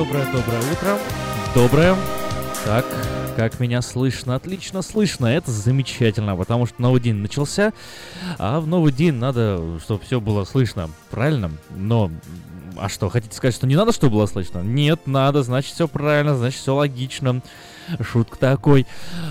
[0.00, 0.98] Доброе, доброе, доброе утро.
[1.54, 1.96] Доброе.
[2.64, 2.86] Так,
[3.36, 4.34] как меня слышно?
[4.34, 5.26] Отлично слышно.
[5.26, 7.74] Это замечательно, потому что новый день начался,
[8.38, 10.88] а в новый день надо, чтобы все было слышно.
[11.10, 11.50] Правильно?
[11.76, 12.10] Но
[12.78, 14.60] а что, хотите сказать, что не надо, чтобы было слышно?
[14.60, 17.42] Нет, надо, значит, все правильно, значит, все логично.
[18.00, 18.86] Шутка такой.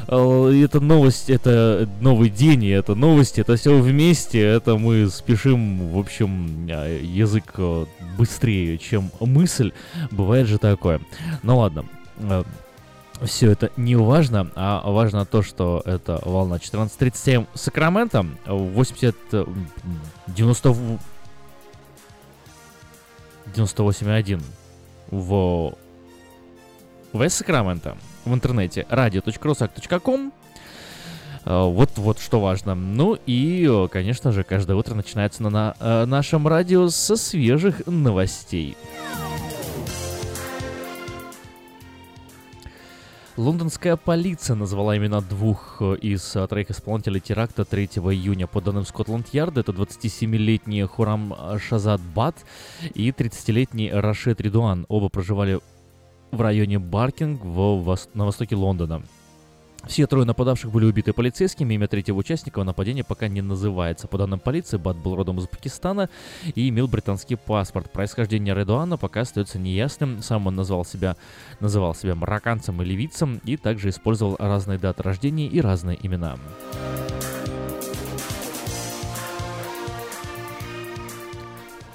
[0.08, 4.40] Э, это новость, это новый день, и это новости, это все вместе.
[4.40, 7.86] Это мы спешим, в общем, э, язык э,
[8.20, 9.72] быстрее, чем мысль.
[10.12, 11.02] Бывает же такое.
[11.42, 11.86] Ну ладно
[13.24, 19.16] все это не важно, а важно то, что это волна 14.37 Сакраменто, 80,
[20.28, 21.00] 90,
[23.56, 24.42] 98.1
[25.12, 25.74] в
[27.14, 30.39] Вест Сакраменто в интернете radio.rusak.com э,
[31.46, 32.76] вот, вот что важно.
[32.76, 38.78] Ну и, конечно же, каждое утро начинается на, на э, нашем радио со свежих новостей.
[43.38, 48.48] Лондонская полиция назвала имена двух э, из э, троих исполнителей теракта 3 июня.
[48.48, 52.36] По данным Скотланд-Ярда, это 27-летний Хурам Шазад Бат
[52.94, 54.86] и 30-летний Рашид Ридуан.
[54.90, 55.60] Оба проживали
[56.32, 59.04] в районе Баркинг в, на востоке Лондона.
[59.88, 64.08] Все трое нападавших были убиты полицейскими, имя третьего участника нападения пока не называется.
[64.08, 66.10] По данным полиции, Бат был родом из Пакистана
[66.54, 67.92] и имел британский паспорт.
[67.92, 70.22] Происхождение Редуана пока остается неясным.
[70.22, 71.16] Сам он назвал себя,
[71.60, 76.38] называл себя марокканцем и ливийцем и также использовал разные даты рождения и разные имена.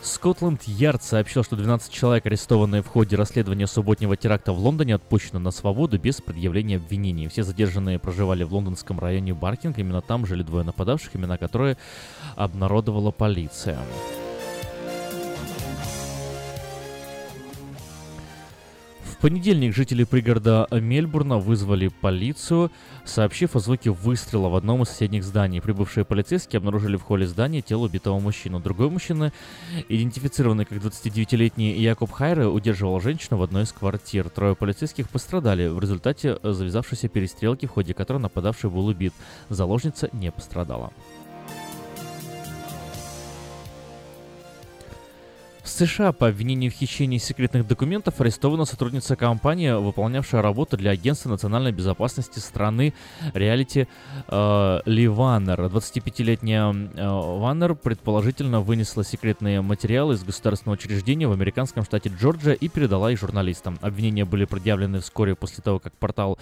[0.04, 5.50] Скотланд-Ярд сообщил, что 12 человек, арестованные в ходе расследования субботнего теракта в Лондоне, отпущены на
[5.50, 7.26] свободу без предъявления обвинений.
[7.28, 11.78] Все задержанные проживали в лондонском районе Баркинг, именно там жили двое нападавших, имена которые
[12.36, 13.78] обнародовала полиция.
[19.24, 22.70] Понедельник жители пригорода Мельбурна вызвали полицию,
[23.06, 25.62] сообщив о звуке выстрела в одном из соседних зданий.
[25.62, 28.60] Прибывшие полицейские обнаружили в холле здания тело убитого мужчину.
[28.60, 29.32] Другой мужчина,
[29.88, 34.28] идентифицированный как 29-летний Якоб Хайре, удерживал женщину в одной из квартир.
[34.28, 39.14] Трое полицейских пострадали в результате завязавшейся перестрелки, в ходе которой нападавший был убит.
[39.48, 40.92] Заложница не пострадала.
[45.64, 51.30] В США по обвинению в хищении секретных документов арестована сотрудница компании, выполнявшая работу для Агентства
[51.30, 52.92] национальной безопасности страны
[53.32, 53.88] реалити
[54.28, 55.58] э, Ли Ваннер.
[55.62, 62.68] 25-летняя э, Ваннер предположительно вынесла секретные материалы из государственного учреждения в американском штате Джорджия и
[62.68, 63.78] передала их журналистам.
[63.80, 66.38] Обвинения были предъявлены вскоре после того, как портал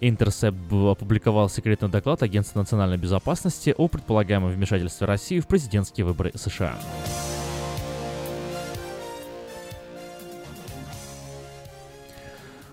[0.00, 6.78] Intercept опубликовал секретный доклад Агентства национальной безопасности о предполагаемом вмешательстве России в президентские выборы США.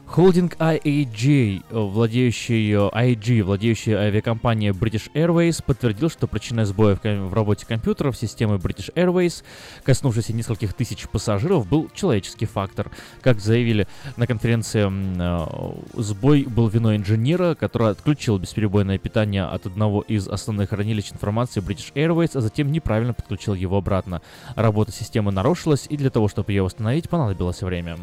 [0.09, 8.17] Холдинг IAG, владеющий IG, владеющий авиакомпания British Airways, подтвердил, что причиной сбоя в работе компьютеров
[8.17, 9.43] системы British Airways,
[9.83, 12.89] коснувшейся нескольких тысяч пассажиров, был человеческий фактор.
[13.21, 20.01] Как заявили на конференции, э, сбой был виной инженера, который отключил бесперебойное питание от одного
[20.01, 24.23] из основных хранилищ информации British Airways, а затем неправильно подключил его обратно.
[24.55, 27.97] Работа системы нарушилась, и для того, чтобы ее восстановить, понадобилось время.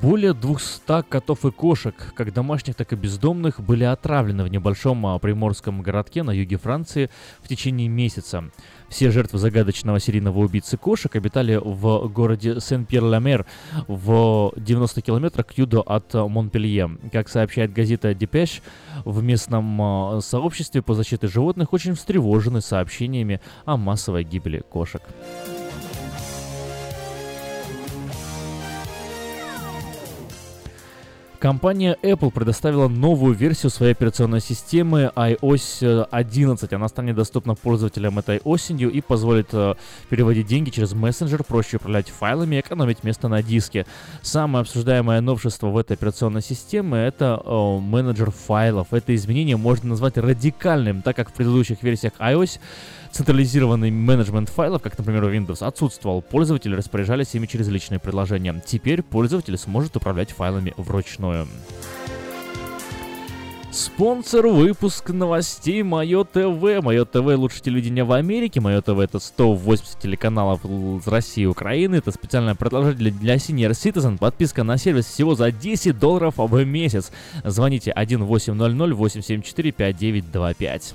[0.00, 5.18] Более 200 котов и кошек, как домашних, так и бездомных, были отравлены в небольшом а,
[5.18, 7.10] приморском городке на юге Франции
[7.42, 8.44] в течение месяца.
[8.88, 13.44] Все жертвы загадочного серийного убийцы кошек обитали в городе Сен-Пьер-Ла-Мер
[13.86, 16.98] в 90 километрах к югу от Монпелье.
[17.12, 18.62] Как сообщает газета «Депеш»,
[19.04, 25.02] в местном а, сообществе по защите животных очень встревожены сообщениями о массовой гибели кошек.
[31.42, 36.72] Компания Apple предоставила новую версию своей операционной системы iOS 11.
[36.72, 39.74] Она станет доступна пользователям этой осенью и позволит э,
[40.08, 43.86] переводить деньги через мессенджер, проще управлять файлами и экономить место на диске.
[44.22, 48.92] Самое обсуждаемое новшество в этой операционной системе это э, менеджер файлов.
[48.92, 52.60] Это изменение можно назвать радикальным, так как в предыдущих версиях iOS
[53.12, 56.22] Централизированный менеджмент файлов, как, например, у Windows, отсутствовал.
[56.22, 58.62] Пользователи распоряжались ими через личные приложения.
[58.66, 61.46] Теперь пользователь сможет управлять файлами вручную.
[63.70, 66.82] Спонсор выпуск новостей Мое ТВ.
[66.82, 68.60] Мое ТВ лучше телевидения в Америке.
[68.60, 71.96] Мое ТВ это 180 телеканалов из России и Украины.
[71.96, 74.18] Это специальное предложение для Senior Citizen.
[74.18, 77.12] Подписка на сервис всего за 10 долларов в месяц.
[77.44, 80.94] Звоните 1800 874 5925.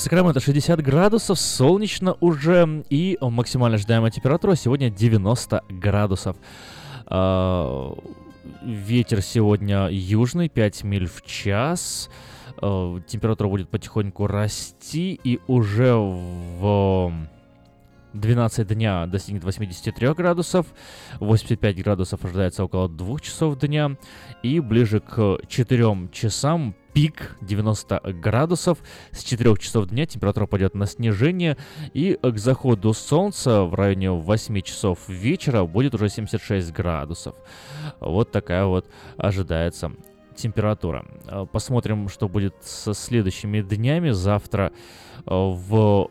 [0.00, 6.38] Сакраменто 60 градусов, солнечно уже, и максимально ожидаемая температура сегодня 90 градусов.
[7.04, 7.94] А,
[8.62, 12.08] ветер сегодня южный, 5 миль в час.
[12.56, 17.12] А, температура будет потихоньку расти, и уже в
[18.14, 20.66] 12 дня достигнет 83 градусов,
[21.18, 23.98] 85 градусов ожидается около 2 часов дня,
[24.42, 28.78] и ближе к 4 часам пик 90 градусов.
[29.12, 31.56] С 4 часов дня температура пойдет на снижение,
[31.92, 37.34] и к заходу солнца в районе 8 часов вечера будет уже 76 градусов.
[38.00, 39.92] Вот такая вот ожидается
[40.36, 41.04] температура.
[41.52, 44.10] Посмотрим, что будет со следующими днями.
[44.10, 44.72] Завтра
[45.26, 46.10] в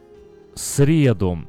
[0.55, 1.39] среду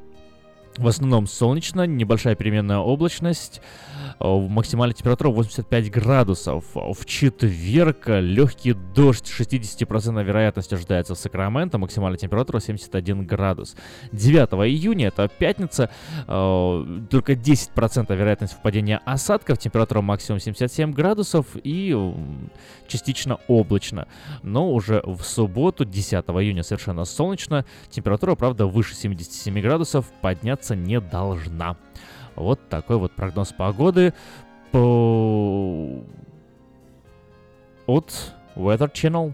[0.77, 6.65] в основном солнечно, небольшая переменная облачность, Э, максимальная температура 85 градусов.
[6.73, 13.75] В четверг легкий дождь, 60% вероятность ожидается в Сакраменто, максимальная температура 71 градус.
[14.11, 15.89] 9 июня, это пятница,
[16.27, 21.95] э, только 10% вероятность впадения осадков, температура максимум 77 градусов и
[22.87, 24.07] частично облачно.
[24.43, 30.99] Но уже в субботу, 10 июня, совершенно солнечно, температура, правда, выше 77 градусов, подняться не
[30.99, 31.77] должна.
[32.35, 34.13] Вот такой вот прогноз погоды
[34.71, 36.03] по...
[37.85, 39.33] от Weather Channel.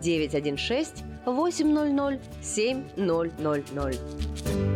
[0.00, 4.75] 916 800 7000.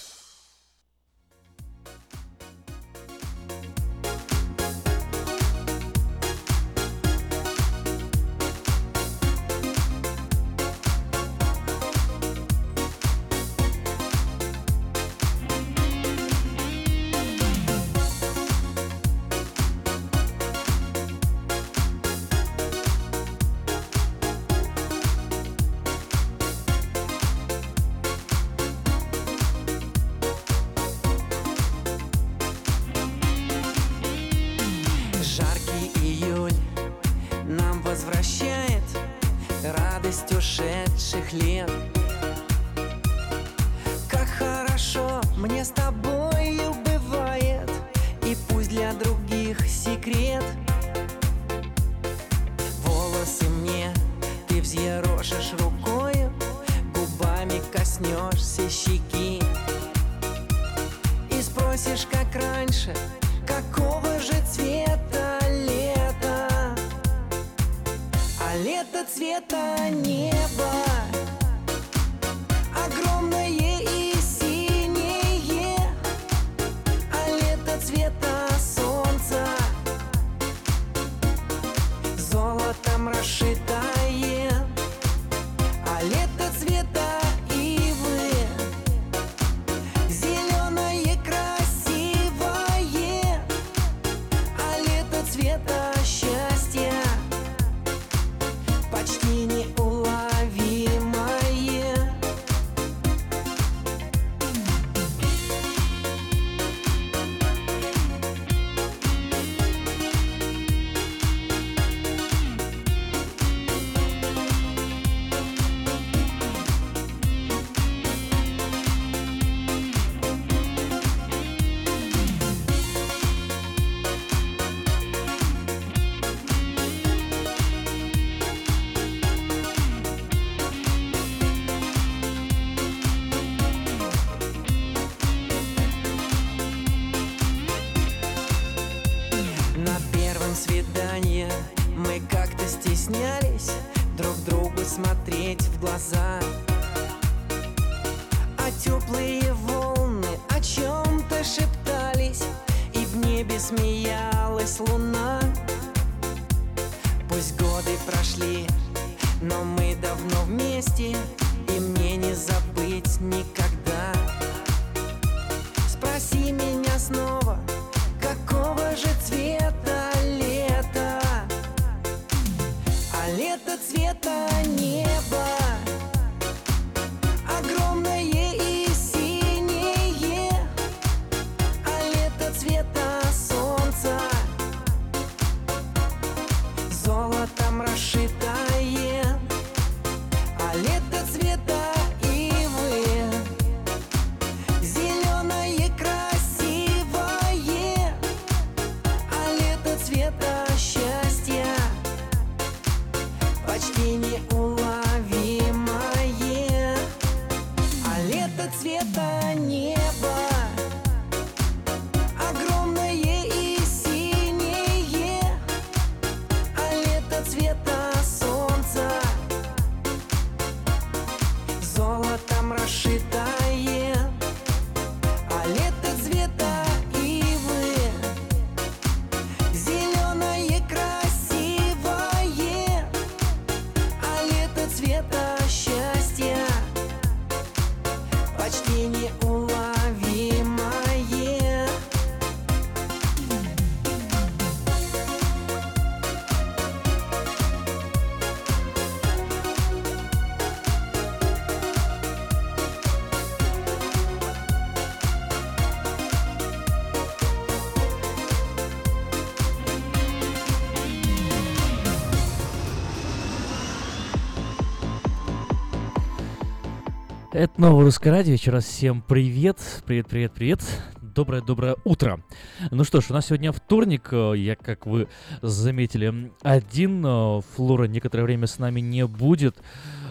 [267.61, 268.53] Это новое русское радио.
[268.53, 269.77] Еще раз всем привет.
[270.07, 270.81] Привет, привет, привет.
[271.21, 272.41] Доброе-доброе утро.
[272.89, 274.29] Ну что ж, у нас сегодня вторник.
[274.31, 275.27] э, Я, как вы
[275.61, 277.23] заметили, один.
[277.23, 279.77] э, Флора некоторое время с нами не будет.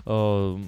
[0.07, 0.59] Э,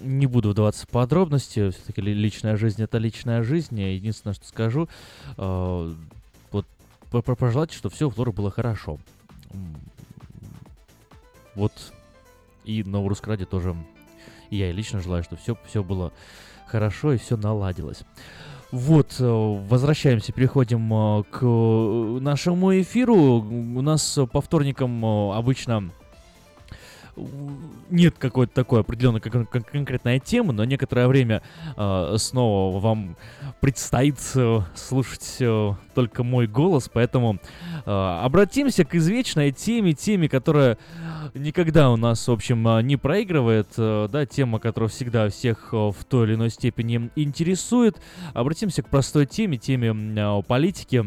[0.00, 1.70] Не буду вдаваться в подробности.
[1.70, 3.80] Все-таки личная жизнь это личная жизнь.
[3.80, 4.88] Единственное, что скажу,
[5.36, 6.66] вот
[7.10, 9.00] по- по- пожелать, что все у Флоры было хорошо.
[11.56, 11.72] Вот.
[12.64, 13.74] И новое русское радио тоже
[14.56, 16.12] я лично желаю, чтобы все, все было
[16.66, 18.04] хорошо и все наладилось.
[18.74, 23.14] Вот, э, возвращаемся, переходим э, к э, нашему эфиру.
[23.14, 25.90] У нас по вторникам обычно
[27.90, 31.42] нет какой-то такой определенной кон- кон- конкретной темы, но некоторое время
[31.76, 33.16] э, снова вам
[33.60, 37.38] предстоит э, слушать э, только мой голос, поэтому
[37.84, 40.78] э, обратимся к извечной теме, теме, которая
[41.34, 45.76] никогда у нас, в общем, э, не проигрывает, э, да, тема, которая всегда всех э,
[45.76, 48.00] в той или иной степени интересует.
[48.32, 51.04] Обратимся к простой теме, теме э, политики.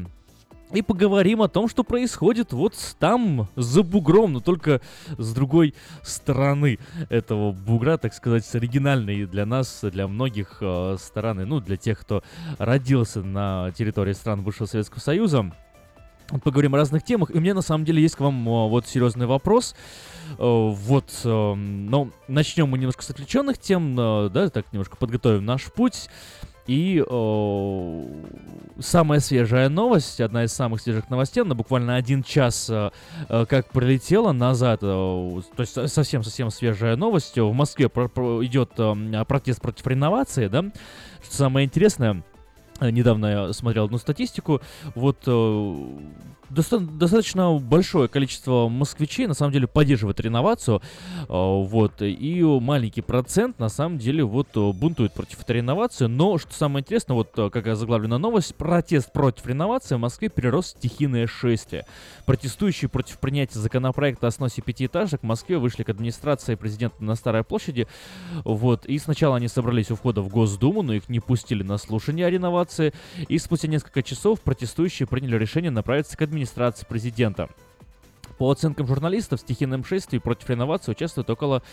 [0.73, 4.81] И поговорим о том, что происходит вот там, за бугром, но только
[5.17, 6.77] с другой стороны
[7.09, 11.99] этого бугра, так сказать, с оригинальной для нас, для многих э, стороны, ну, для тех,
[11.99, 12.21] кто
[12.57, 15.53] родился на территории стран бывшего Советского Союза.
[16.43, 18.85] Поговорим о разных темах, и у меня на самом деле есть к вам э, вот
[18.87, 19.73] серьезный вопрос.
[20.37, 25.65] Вот, э, ну, начнем мы немножко с отвлеченных тем, э, да, так немножко подготовим наш
[25.65, 26.09] путь.
[26.67, 28.03] И э,
[28.79, 32.91] самая свежая новость, одна из самых свежих новостей, она буквально один час э,
[33.29, 37.37] э, как прилетела назад, э, то есть совсем-совсем свежая новость.
[37.37, 38.09] В Москве про-
[38.45, 40.65] идет э, протест против реновации, да.
[41.23, 42.21] Что самое интересное,
[42.81, 44.59] э, недавно я смотрел одну статистику,
[44.93, 45.87] вот э,
[46.49, 50.81] доста- достаточно большое количество москвичей на самом деле поддерживает реновацию,
[51.21, 56.53] э, вот, и маленький процент на самом деле вот бунтует против этой реновации, но что
[56.53, 61.85] самое интересное, вот как заглавлена новость, протест против реновации в Москве перерос в стихийное шествие.
[62.25, 67.43] Протестующие против принятия законопроекта о сносе пятиэтажек в Москве вышли к администрации президента на Старой
[67.43, 67.87] площади,
[68.43, 72.25] вот, и сначала они собрались у входа в Госдуму, но их не пустили на слушание
[72.25, 72.93] о реновации,
[73.27, 76.36] и спустя несколько часов протестующие приняли решение направиться к администрации
[76.87, 77.49] президента.
[78.37, 81.63] По оценкам журналистов, в стихийном шествии против реновации участвует около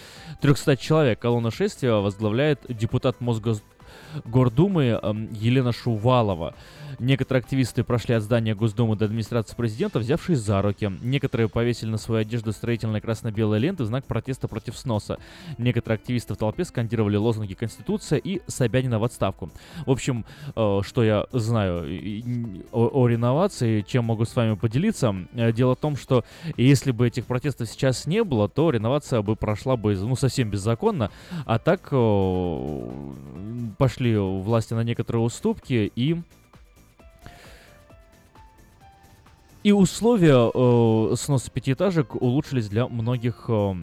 [0.41, 1.19] 300 человек.
[1.19, 3.63] Колонна шествия возглавляет депутат Мосгордумы
[5.03, 6.55] эм, Елена Шувалова.
[6.99, 10.93] Некоторые активисты прошли от здания Госдумы до администрации президента, взявшись за руки.
[11.03, 15.19] Некоторые повесили на свою одежду строительные красно-белые ленты в знак протеста против сноса.
[15.59, 19.51] Некоторые активисты в толпе скандировали лозунги «Конституция» и «Собянина в отставку».
[19.87, 20.25] В общем,
[20.55, 21.85] э, что я знаю
[22.73, 25.15] о, реновации, чем могу с вами поделиться.
[25.35, 26.25] Э, дело в том, что
[26.57, 31.11] если бы этих протестов сейчас не было, то реновация бы прошла бы ну, совсем беззаконно.
[31.47, 33.01] А так э,
[34.05, 36.17] пошли власти на некоторые уступки и
[39.63, 43.75] И условия э, сноса пятиэтажек улучшились для многих э,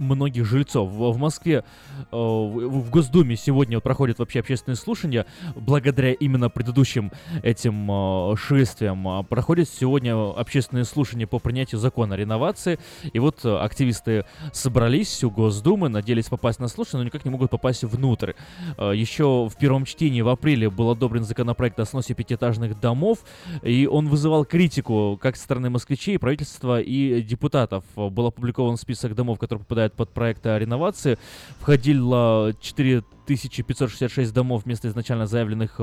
[0.00, 0.90] многих жильцов.
[0.90, 1.64] В, в Москве,
[1.98, 9.06] э, в, в Госдуме сегодня проходят вообще общественные слушания, благодаря именно предыдущим этим э, шествиям.
[9.06, 12.78] А проходят сегодня общественные слушания по принятию закона о реновации,
[13.12, 17.50] и вот э, активисты собрались у Госдумы, надеялись попасть на слушание, но никак не могут
[17.50, 18.32] попасть внутрь.
[18.78, 23.20] Э, еще в первом чтении в апреле был одобрен законопроект о сносе пятиэтажных домов,
[23.62, 27.84] и он вызывал критику как со стороны москвичей, правительства и депутатов.
[27.94, 31.18] Был опубликован список домов, которые попадают под проект о реновации.
[31.58, 35.80] Входило 4566 домов вместо изначально заявленных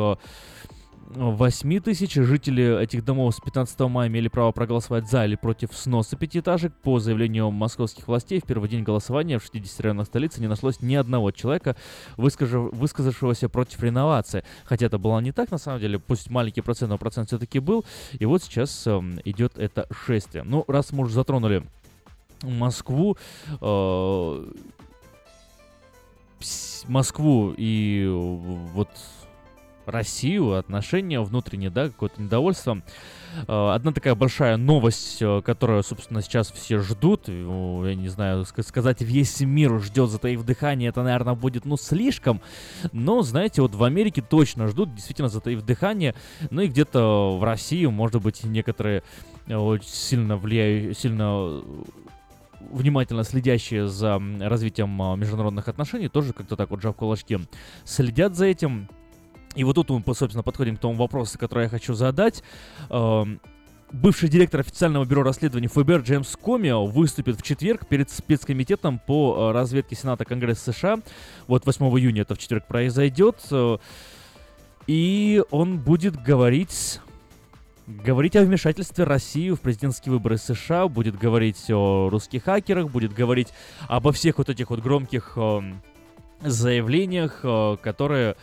[1.10, 2.13] 8 тысяч.
[2.13, 6.74] Жители этих домов с 15 мая имели право проголосовать за или против сноса пятиэтажек.
[6.84, 10.96] По заявлению московских властей, в первый день голосования в 60 районах столицы не нашлось ни
[10.96, 11.76] одного человека,
[12.17, 14.43] выскажив, высказавшегося против реновации.
[14.65, 17.86] Хотя это было не так, на самом деле, пусть маленький процент, но процент все-таки был.
[18.20, 20.43] И вот сейчас э, идет это шествие.
[20.43, 21.63] Ну, раз мы уже затронули
[22.43, 23.17] Москву,
[23.62, 24.45] э,
[26.88, 28.89] Москву и вот
[29.88, 32.82] Россию, отношения внутренние, да, какое-то недовольство.
[33.47, 39.02] Э, одна такая большая новость, э, которую, собственно, сейчас все ждут, я не знаю, сказать,
[39.02, 42.41] весь мир ждет, затаив дыхание, это, наверное, будет, ну, слишком,
[42.91, 46.15] но, знаете, вот в Америке точно ждут, действительно, затаив дыхание,
[46.50, 49.04] ну и где-то в России, может быть, некоторые
[49.47, 51.62] очень сильно влияют, сильно
[52.60, 57.39] внимательно следящие за развитием а, международных отношений, тоже как-то так вот жав кулачки,
[57.84, 58.89] следят за этим.
[59.56, 62.43] И вот тут мы, собственно, подходим к тому вопросу, который я хочу задать.
[63.91, 69.54] Бывший директор официального бюро расследований ФБР Джеймс Комио выступит в четверг перед спецкомитетом по а,
[69.54, 71.00] разведке Сената Конгресса США.
[71.48, 73.38] Вот 8 июня это в четверг произойдет.
[73.50, 73.78] Э,
[74.88, 77.00] и он будет говорить
[77.88, 83.54] говорить о вмешательстве России в президентские выборы США, будет говорить о русских хакерах, будет говорить
[83.88, 85.62] обо всех вот этих вот громких э,
[86.41, 88.36] заявлениях, э, которые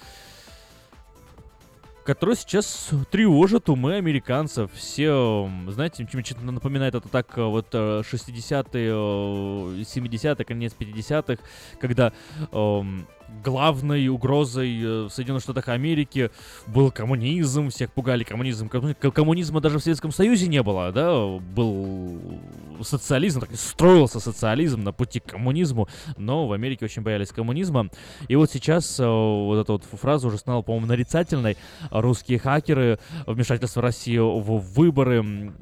[2.04, 4.70] которые сейчас тревожат умы американцев.
[4.74, 11.42] Все, знаете, чем-то напоминает это так вот 60-е, 70-е, конец 50-х,
[11.80, 12.12] когда
[12.52, 13.07] эм,
[13.42, 16.31] главной угрозой э, в Соединенных Штатах Америки
[16.66, 18.68] был коммунизм, всех пугали коммунизм.
[18.68, 22.40] Коммунизма даже в Советском Союзе не было, да, был
[22.83, 27.88] социализм, так строился социализм на пути к коммунизму, но в Америке очень боялись коммунизма.
[28.29, 31.57] И вот сейчас э, вот эта вот фраза уже стала, по-моему, нарицательной.
[31.90, 35.53] Русские хакеры, вмешательство России в выборы,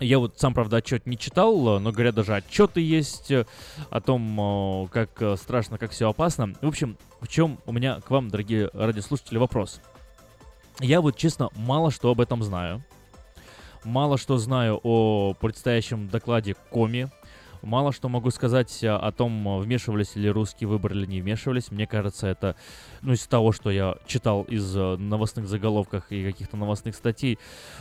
[0.00, 3.46] я вот сам, правда, отчет не читал, но, говорят, даже отчеты есть э,
[3.90, 6.54] о том, как э, страшно, как все опасно.
[6.60, 9.80] В общем, в чем у меня к вам, дорогие радиослушатели, вопрос.
[10.80, 12.82] Я вот, честно, мало что об этом знаю.
[13.84, 17.10] Мало что знаю о предстоящем докладе Коми,
[17.62, 21.70] Мало что могу сказать о том, вмешивались ли русские выборы или не вмешивались.
[21.70, 22.56] Мне кажется, это,
[23.02, 27.38] ну, из того, что я читал из э, новостных заголовков и каких-то новостных статей,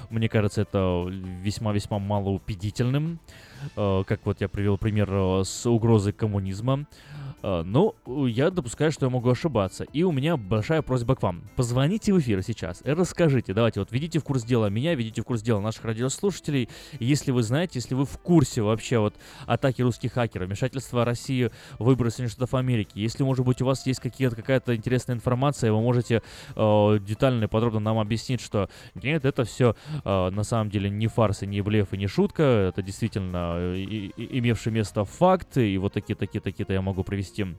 [0.10, 3.20] мне кажется, это весьма-весьма малоубедительным.
[3.76, 6.86] Э, как вот я привел пример э, с угрозой коммунизма.
[7.42, 7.96] А, но
[8.28, 9.84] я допускаю, что я могу ошибаться.
[9.94, 11.44] И у меня большая просьба к вам.
[11.56, 13.54] Позвоните в эфир сейчас и расскажите.
[13.54, 16.70] Давайте вот ведите в курс дела меня, ведите в курс дела наших радиослушателей.
[17.00, 21.86] Если вы знаете, если вы в курсе вообще вот атаки русских хакеров, вмешательства России в
[21.86, 25.82] выборы Соединенных Штатов Америки, если, может быть, у вас есть какие-то, какая-то интересная информация, вы
[25.82, 26.22] можете
[26.56, 31.08] э, детально и подробно нам объяснить, что нет, это все э, на самом деле не
[31.08, 35.58] фарс и не блеф и не шутка, это действительно э, и, и, имевший место факт,
[35.58, 37.56] и вот такие-такие-такие-то я могу привести привести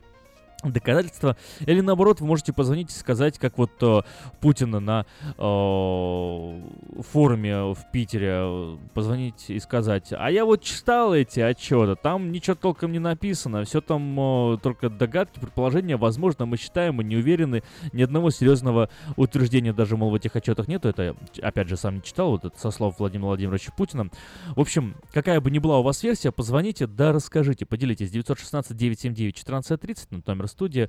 [0.63, 1.37] доказательства.
[1.61, 4.01] Или наоборот, вы можете позвонить и сказать, как вот э,
[4.41, 5.07] Путина на
[5.39, 12.33] э, форуме в Питере э, позвонить и сказать, а я вот читал эти отчеты, там
[12.33, 17.17] ничего толком не написано, все там э, только догадки, предположения, возможно, мы считаем, мы не
[17.17, 21.97] уверены, ни одного серьезного утверждения даже, мол, в этих отчетах нету, это, опять же, сам
[21.97, 24.11] не читал, вот это со слов Владимира Владимировича Путина.
[24.57, 30.49] В общем, какая бы ни была у вас версия, позвоните, да расскажите, поделитесь 916-979-1430, номер
[30.51, 30.89] студии.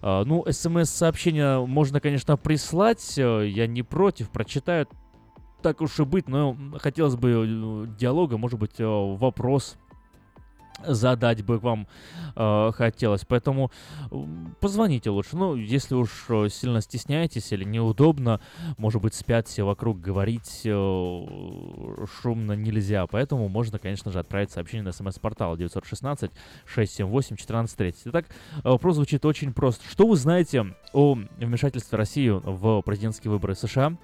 [0.00, 4.88] А, ну, смс-сообщение можно, конечно, прислать, э, я не против, прочитаю.
[5.62, 9.76] Так уж и быть, но хотелось бы э, диалога, может быть, э, вопрос
[10.86, 11.86] задать бы вам
[12.36, 13.24] э, хотелось.
[13.24, 13.72] Поэтому
[14.60, 15.36] позвоните лучше.
[15.36, 18.40] Ну, если уж э, сильно стесняетесь или неудобно,
[18.78, 21.26] может быть, спят все вокруг, говорить э,
[22.20, 23.06] шумно нельзя.
[23.06, 27.94] Поэтому можно, конечно же, отправить сообщение на смс-портал 916-678-1430.
[28.06, 28.26] Итак,
[28.62, 29.88] вопрос звучит очень просто.
[29.88, 33.96] Что вы знаете о вмешательстве России в президентские выборы США?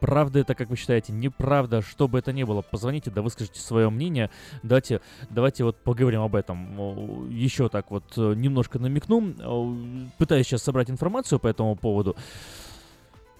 [0.00, 3.90] Правда это, как вы считаете, неправда, что бы это ни было, позвоните, да выскажите свое
[3.90, 4.30] мнение.
[4.62, 7.30] Давайте, давайте вот поговорим об этом.
[7.30, 10.10] Еще так вот э, немножко намекну.
[10.18, 12.16] Пытаюсь сейчас собрать информацию по этому поводу.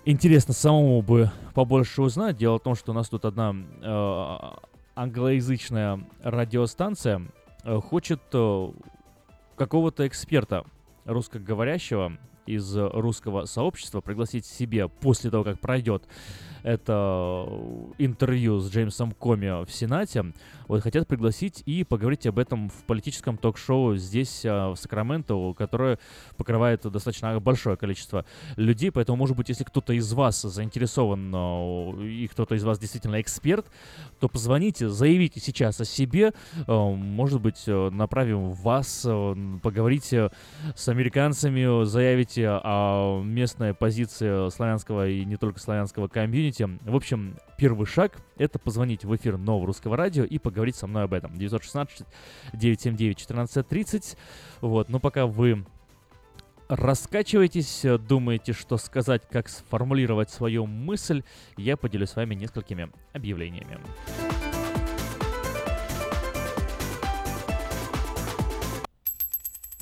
[0.06, 2.36] Интересно самому бы побольше узнать.
[2.38, 4.36] Дело в том, что у нас тут одна э,
[4.94, 7.22] англоязычная радиостанция
[7.64, 8.70] э, хочет э,
[9.56, 10.64] какого-то эксперта
[11.04, 16.04] русскоговорящего из русского сообщества пригласить себе после того, как пройдет
[16.62, 17.46] это
[17.98, 20.32] интервью с Джеймсом Коми в Сенате,
[20.68, 25.98] вот хотят пригласить и поговорить об этом в политическом ток-шоу здесь, а, в Сакраменто, которое
[26.36, 28.24] покрывает достаточно большое количество
[28.56, 33.20] людей, поэтому, может быть, если кто-то из вас заинтересован а, и кто-то из вас действительно
[33.20, 33.66] эксперт,
[34.20, 36.32] то позвоните, заявите сейчас о себе,
[36.66, 39.02] может быть, направим вас,
[39.62, 40.30] поговорите
[40.76, 46.49] с американцами, заявите о местной позиции славянского и не только славянского комьюнити.
[46.58, 51.04] В общем, первый шаг— это позвонить в эфир Нового Русского Радио и поговорить со мной
[51.04, 51.32] об этом.
[51.34, 54.16] 916-979-1430.
[54.60, 55.64] Вот, но пока вы
[56.68, 61.22] раскачиваетесь, думаете, что сказать, как сформулировать свою мысль,
[61.56, 63.78] я поделюсь с вами несколькими объявлениями.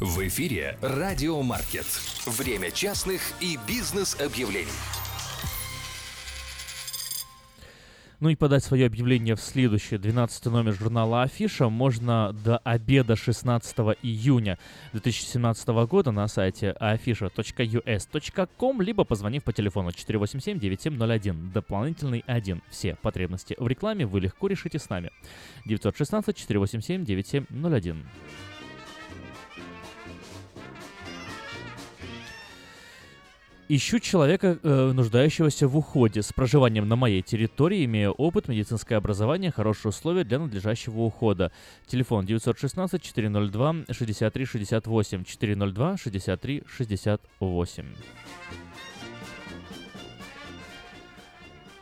[0.01, 1.87] В эфире «Радио Маркет».
[2.25, 4.69] Время частных и бизнес-объявлений.
[8.21, 13.79] Ну и подать свое объявление в следующий 12 номер журнала Афиша можно до обеда 16
[14.03, 14.59] июня
[14.93, 22.61] 2017 года на сайте afisha.us.com, либо позвонив по телефону 487-9701, дополнительный 1.
[22.71, 25.13] Все потребности в рекламе вы легко решите с нами.
[25.69, 27.99] 916-487-9701.
[33.71, 39.51] Ищу человека, э, нуждающегося в уходе, с проживанием на моей территории, имея опыт, медицинское образование,
[39.51, 41.53] хорошие условия для надлежащего ухода.
[41.87, 43.85] Телефон 916 402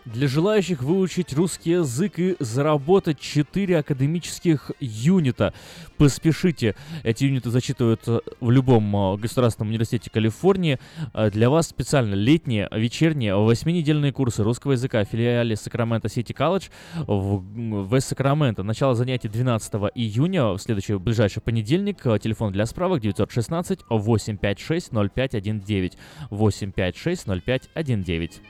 [0.06, 5.52] Для желающих выучить русский язык и заработать 4 академических юнита.
[5.96, 6.76] Поспешите.
[7.02, 10.78] Эти юниты зачитывают э, в любом э, государственном университете Калифорнии.
[11.12, 16.68] Э, для вас специально летние, вечерние, восьминедельные курсы русского языка в филиале Сакраменто Сити Колледж
[16.94, 17.42] в,
[17.88, 18.62] в Сакраменто.
[18.62, 22.02] Начало занятий 12 июня, в следующий ближайший понедельник.
[22.20, 25.98] Телефон для справок 916 856 0519
[26.30, 28.42] 856 0519.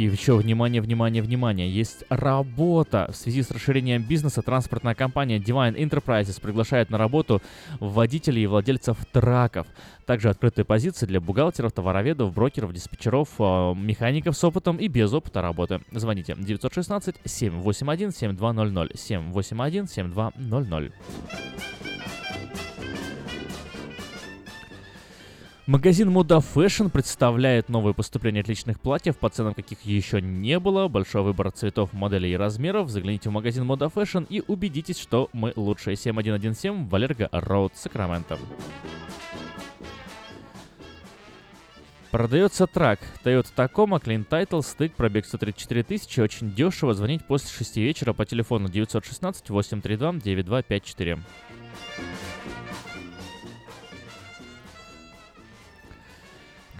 [0.00, 3.10] И еще внимание, внимание, внимание, есть работа.
[3.12, 7.42] В связи с расширением бизнеса транспортная компания Divine Enterprises приглашает на работу
[7.80, 9.66] водителей и владельцев траков.
[10.06, 15.42] Также открытые позиции для бухгалтеров, товароведов, брокеров, диспетчеров, э, механиков с опытом и без опыта
[15.42, 15.82] работы.
[15.92, 20.92] Звоните 916 781 7200 781 7200.
[25.70, 30.88] Магазин Мода Fashion представляет новые поступления отличных платьев по ценам, каких еще не было.
[30.88, 32.90] Большой выбор цветов, моделей и размеров.
[32.90, 35.94] Загляните в магазин Мода Fashion и убедитесь, что мы лучшие.
[35.94, 38.36] 7117 Валерго Роуд, Сакраменто.
[42.10, 46.94] Продается трак Toyota Tacoma, Clean Title, стык, пробег 134 тысячи, очень дешево.
[46.94, 51.20] Звонить после 6 вечера по телефону 916 832 9254.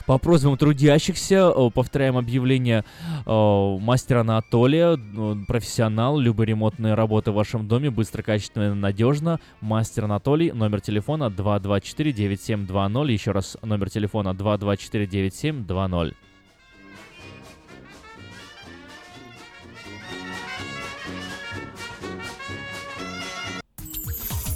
[0.07, 2.85] По просьбам трудящихся, э, повторяем объявление
[3.25, 9.41] э, мастера Анатолия, э, профессионал, любые ремонтные работы в вашем доме, быстро, качественно, надежно.
[9.59, 16.13] Мастер Анатолий, номер телефона 224-9720, еще раз номер телефона 224-9720.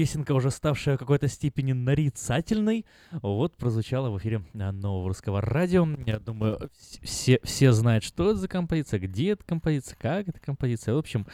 [0.00, 2.86] песенка, уже ставшая в какой-то степени нарицательной,
[3.20, 5.86] вот прозвучала в эфире а, нового русского радио.
[6.06, 6.70] Я думаю,
[7.02, 10.94] все, все знают, что это за композиция, где эта композиция, как эта композиция.
[10.94, 11.26] В общем,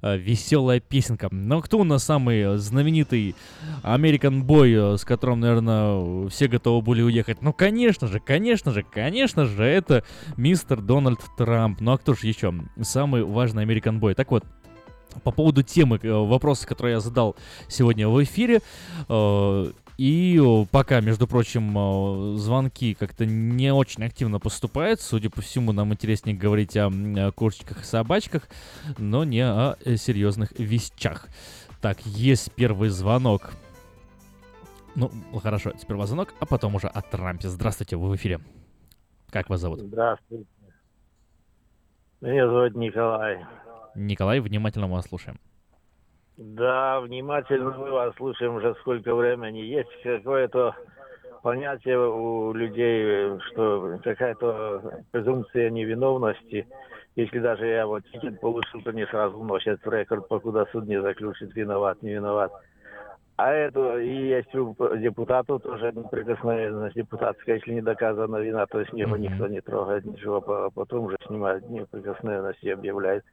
[0.00, 1.28] а, веселая песенка.
[1.30, 3.34] Но кто у нас самый знаменитый
[3.82, 7.42] American Boy, с которым, наверное, все готовы были уехать?
[7.42, 10.04] Ну, конечно же, конечно же, конечно же, это
[10.38, 11.82] мистер Дональд Трамп.
[11.82, 12.54] Ну, а кто же еще?
[12.80, 14.14] Самый важный American Boy.
[14.14, 14.46] Так вот,
[15.24, 17.36] по поводу темы э, вопроса, который я задал
[17.68, 18.60] сегодня в эфире.
[19.08, 20.40] Э, и
[20.70, 25.00] пока, между прочим, э, звонки как-то не очень активно поступают.
[25.00, 26.90] Судя по всему, нам интереснее говорить о
[27.32, 28.48] курочках и собачках,
[28.98, 31.28] но не о серьезных вещах.
[31.80, 33.52] Так, есть первый звонок.
[34.94, 35.10] Ну,
[35.42, 37.48] хорошо, сперва звонок, а потом уже о Трампе.
[37.48, 38.40] Здравствуйте, вы в эфире.
[39.30, 39.80] Как вас зовут?
[39.80, 40.46] Здравствуйте.
[42.20, 43.46] Меня зовут Николай.
[43.94, 45.38] Николай, внимательно вас слушаем.
[46.36, 49.58] Да, внимательно мы вас слушаем уже сколько времени.
[49.58, 50.74] Есть какое-то
[51.42, 56.66] понятие у людей, что какая-то презумпция невиновности.
[57.16, 61.00] Если даже я вот тикет получил, то не сразу вносят в рекорд, покуда суд не
[61.02, 62.52] заключит виноват, не виноват.
[63.36, 68.92] А это и есть у депутата тоже неприкосновенность депутатская, если не доказана вина, то есть
[68.92, 73.24] него никто не трогает, ничего, а потом уже снимает неприкосновенность и объявляет.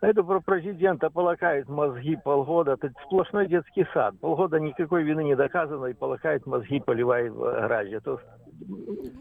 [0.00, 2.72] Это про президента полакает мозги полгода.
[2.72, 4.14] Это сплошной детский сад.
[4.20, 7.98] Полгода никакой вины не доказано и полакает мозги, поливает грязью.
[7.98, 8.18] Это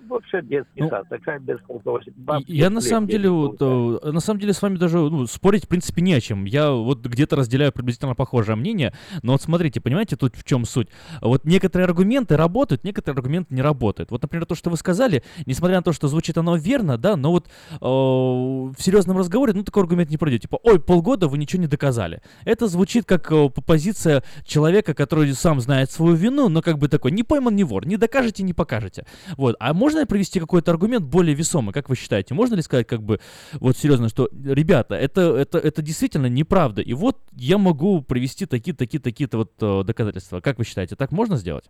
[0.07, 1.07] вообще детский ну, сад.
[1.09, 2.09] Такая бестолковость.
[2.47, 5.67] Я на самом деле, вот, э, на самом деле с вами даже ну, спорить в
[5.67, 6.45] принципе не о чем.
[6.45, 8.93] Я вот где-то разделяю приблизительно похожее мнение.
[9.23, 10.87] Но вот смотрите, понимаете, тут в чем суть?
[11.21, 14.11] Вот некоторые аргументы работают, некоторые аргументы не работают.
[14.11, 17.31] Вот, например, то, что вы сказали, несмотря на то, что звучит оно верно, да, но
[17.31, 20.41] вот э, в серьезном разговоре, ну, такой аргумент не пройдет.
[20.41, 22.21] Типа, ой, полгода вы ничего не доказали.
[22.45, 27.11] Это звучит как э, позиция человека, который сам знает свою вину, но как бы такой,
[27.11, 29.05] не пойман, не вор, не докажете, не покажете.
[29.37, 29.55] Вот.
[29.59, 32.33] А можно ли привести какой-то аргумент более весомый, как вы считаете?
[32.33, 33.19] Можно ли сказать, как бы,
[33.53, 38.75] вот серьезно, что, ребята, это, это, это действительно неправда, и вот я могу привести такие,
[38.75, 40.41] такие, такие-то вот э, доказательства.
[40.41, 41.65] Как вы считаете, так можно сделать?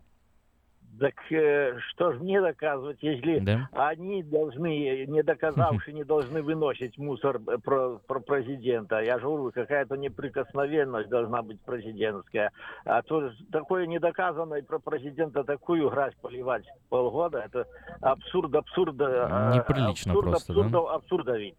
[0.98, 3.68] Так э, что ж мне доказывать, если да.
[3.72, 9.00] они должны, не доказавшие, не должны выносить мусор э, про, про президента.
[9.00, 12.50] Я же говорю, какая-то неприкосновенность должна быть президентская.
[12.84, 17.66] А то такое недоказанное про президента такую грязь поливать полгода, это
[18.00, 18.94] абсурд, абсурд.
[19.00, 20.94] Э, Неприлично абсурд, просто, абсурд, да?
[20.94, 21.58] абсурда ведь.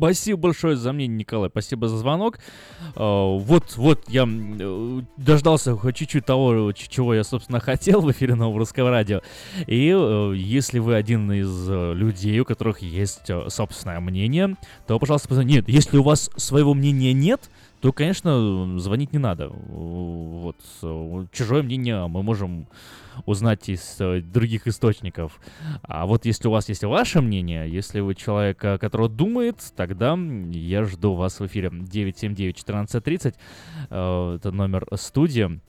[0.00, 1.50] Спасибо большое за мнение, Николай.
[1.50, 2.38] Спасибо за звонок.
[2.96, 8.34] А, вот, вот, я э, дождался хоть чуть-чуть того, чего я, собственно, хотел в эфире
[8.34, 9.20] Нового Русского Радио.
[9.66, 15.28] И э, если вы один из э, людей, у которых есть собственное мнение, то, пожалуйста,
[15.28, 15.56] позвоните.
[15.56, 17.50] Нет, если у вас своего мнения нет,
[17.80, 19.48] то, конечно, звонить не надо.
[19.48, 20.56] Вот,
[21.32, 22.66] чужое мнение мы можем
[23.26, 25.40] узнать из э, других источников.
[25.82, 30.16] А вот если у вас есть ваше мнение, если вы человек, который думает, тогда
[30.50, 33.34] я жду вас в эфире 979-1430.
[33.90, 35.60] Э, это номер студии.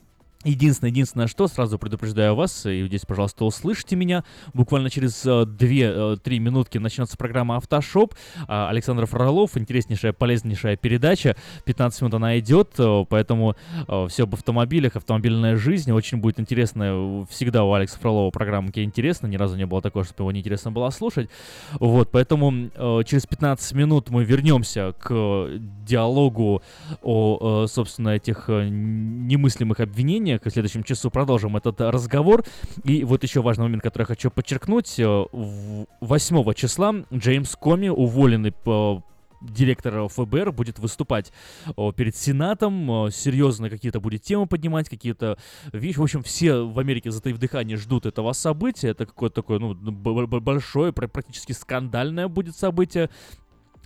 [0.43, 4.23] Единственное, единственное, что сразу предупреждаю вас, и здесь, пожалуйста, услышите меня.
[4.53, 8.15] Буквально через 2-3 э, минутки начнется программа «Автошоп».
[8.47, 11.35] А, Александр Фролов, интереснейшая, полезнейшая передача.
[11.65, 13.55] 15 минут она идет, э, поэтому
[13.87, 15.91] э, все об автомобилях, автомобильная жизнь.
[15.91, 17.27] Очень будет интересно.
[17.29, 19.27] Всегда у Алекса Фролова программа интересна.
[19.27, 21.29] Ни разу не было такого, чтобы его неинтересно было слушать.
[21.73, 22.71] Вот, поэтому
[23.05, 25.49] через 15 минут мы вернемся к
[25.85, 26.63] диалогу
[27.03, 32.43] о, собственно, этих немыслимых обвинениях к следующему часу продолжим этот разговор.
[32.83, 34.97] И вот еще важный момент, который я хочу подчеркнуть.
[34.97, 39.03] 8 э, числа Джеймс Коми, уволенный по
[39.41, 41.31] директор ФБР будет выступать
[41.75, 45.37] о, перед Сенатом, серьезно какие-то будет темы поднимать, какие-то
[45.73, 45.97] вещи.
[45.97, 48.89] В общем, все в Америке, затаив дыхание, ждут этого события.
[48.89, 53.09] Это какое-то такое, ну, большое, практически скандальное будет событие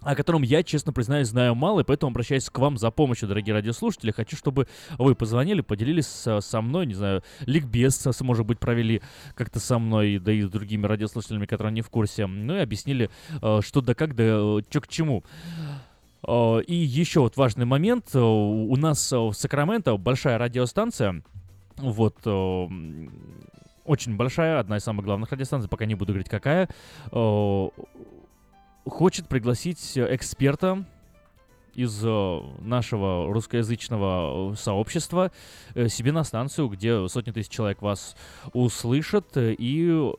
[0.06, 3.56] о котором я, честно признаюсь, знаю мало, и поэтому обращаюсь к вам за помощью, дорогие
[3.56, 4.12] радиослушатели.
[4.12, 4.68] Хочу, чтобы
[5.00, 9.02] вы позвонили, поделились со, мной, не знаю, ликбез, может быть, провели
[9.34, 13.10] как-то со мной, да и с другими радиослушателями, которые не в курсе, ну и объяснили,
[13.42, 15.24] э, что да как, да э, что к чему.
[16.28, 18.16] Э, и еще вот важный момент.
[18.16, 21.24] У нас в Сакраменто большая радиостанция,
[21.78, 22.16] вот,
[23.86, 26.70] очень большая, одна из самых главных радиостанций, пока не буду говорить какая,
[28.86, 30.86] хочет пригласить э, эксперта
[31.74, 35.32] из э, нашего русскоязычного э, сообщества
[35.88, 38.16] себе на станцию, где сотни тысяч человек вас
[38.54, 40.12] услышат и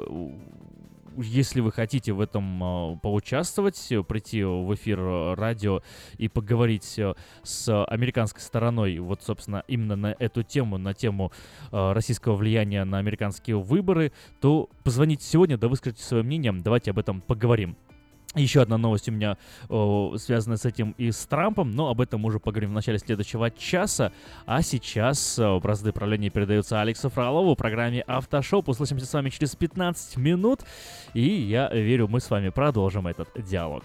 [1.18, 5.00] если вы хотите в этом поучаствовать, прийти в эфир
[5.34, 5.80] радио
[6.18, 7.00] и поговорить
[7.42, 11.32] с американской стороной, вот, собственно, именно на эту тему, на тему
[11.70, 14.12] российского влияния на американские выборы,
[14.42, 17.78] то позвоните сегодня, да выскажите свое мнение, давайте об этом поговорим.
[18.36, 19.38] Еще одна новость у меня
[19.70, 22.98] о, связана с этим и с Трампом, но об этом мы уже поговорим в начале
[22.98, 24.12] следующего часа.
[24.44, 28.68] А сейчас о, бразды правления передаются Алексу Фролову в программе «Автошоп».
[28.68, 30.60] Услышимся с вами через 15 минут,
[31.14, 33.84] и я верю, мы с вами продолжим этот диалог.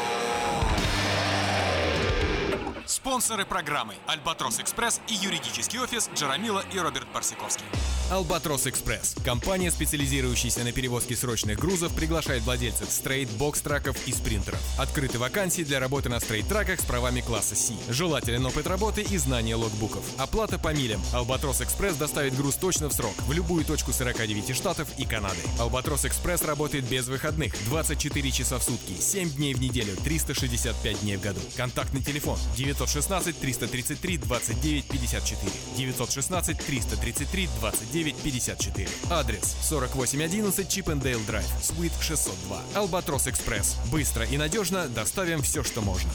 [2.91, 7.63] Спонсоры программы «Альбатрос Экспресс» и юридический офис Джарамила и Роберт Барсиковский.
[8.11, 9.15] Албатрос Экспресс.
[9.23, 14.59] Компания, специализирующаяся на перевозке срочных грузов, приглашает владельцев straight, box -траков и спринтеров.
[14.77, 17.75] Открыты вакансии для работы на straight -траках с правами класса C.
[17.87, 20.03] Желателен опыт работы и знание логбуков.
[20.17, 21.01] Оплата по милям.
[21.13, 25.39] Албатрос Экспресс доставит груз точно в срок, в любую точку 49 штатов и Канады.
[25.57, 31.15] Албатрос Экспресс работает без выходных, 24 часа в сутки, 7 дней в неделю, 365 дней
[31.15, 31.39] в году.
[31.55, 32.37] Контактный телефон
[32.81, 35.51] 916 333 29 54.
[35.77, 38.89] 916 333 29 54.
[39.09, 42.61] Адрес 4811 Чипендейл Драйв, Суит 602.
[42.75, 43.77] Албатрос Экспресс.
[43.91, 46.09] Быстро и надежно доставим все, что можно.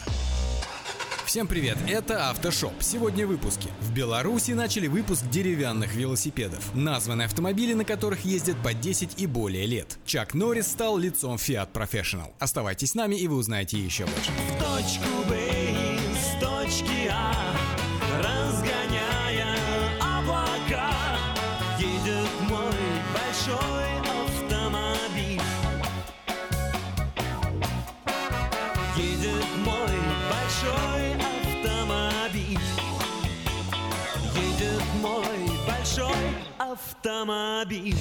[1.27, 2.73] Всем привет, это Автошоп.
[2.81, 3.69] Сегодня в выпуске.
[3.81, 6.73] В Беларуси начали выпуск деревянных велосипедов.
[6.73, 9.99] Названы автомобили, на которых ездят по 10 и более лет.
[10.07, 12.33] Чак Норрис стал лицом Fiat Professional.
[12.39, 14.31] Оставайтесь с нами и вы узнаете еще больше.
[14.31, 15.66] В точку Б из
[16.67, 17.33] точки А
[18.19, 19.57] Разгоняя
[20.01, 20.93] облака.
[21.79, 22.75] Едет мой
[23.15, 23.91] большой
[24.25, 25.41] автомобиль.
[28.97, 29.97] Едет мой
[30.31, 32.59] большой автомобиль.
[34.35, 37.97] Едет мой большой автомобиль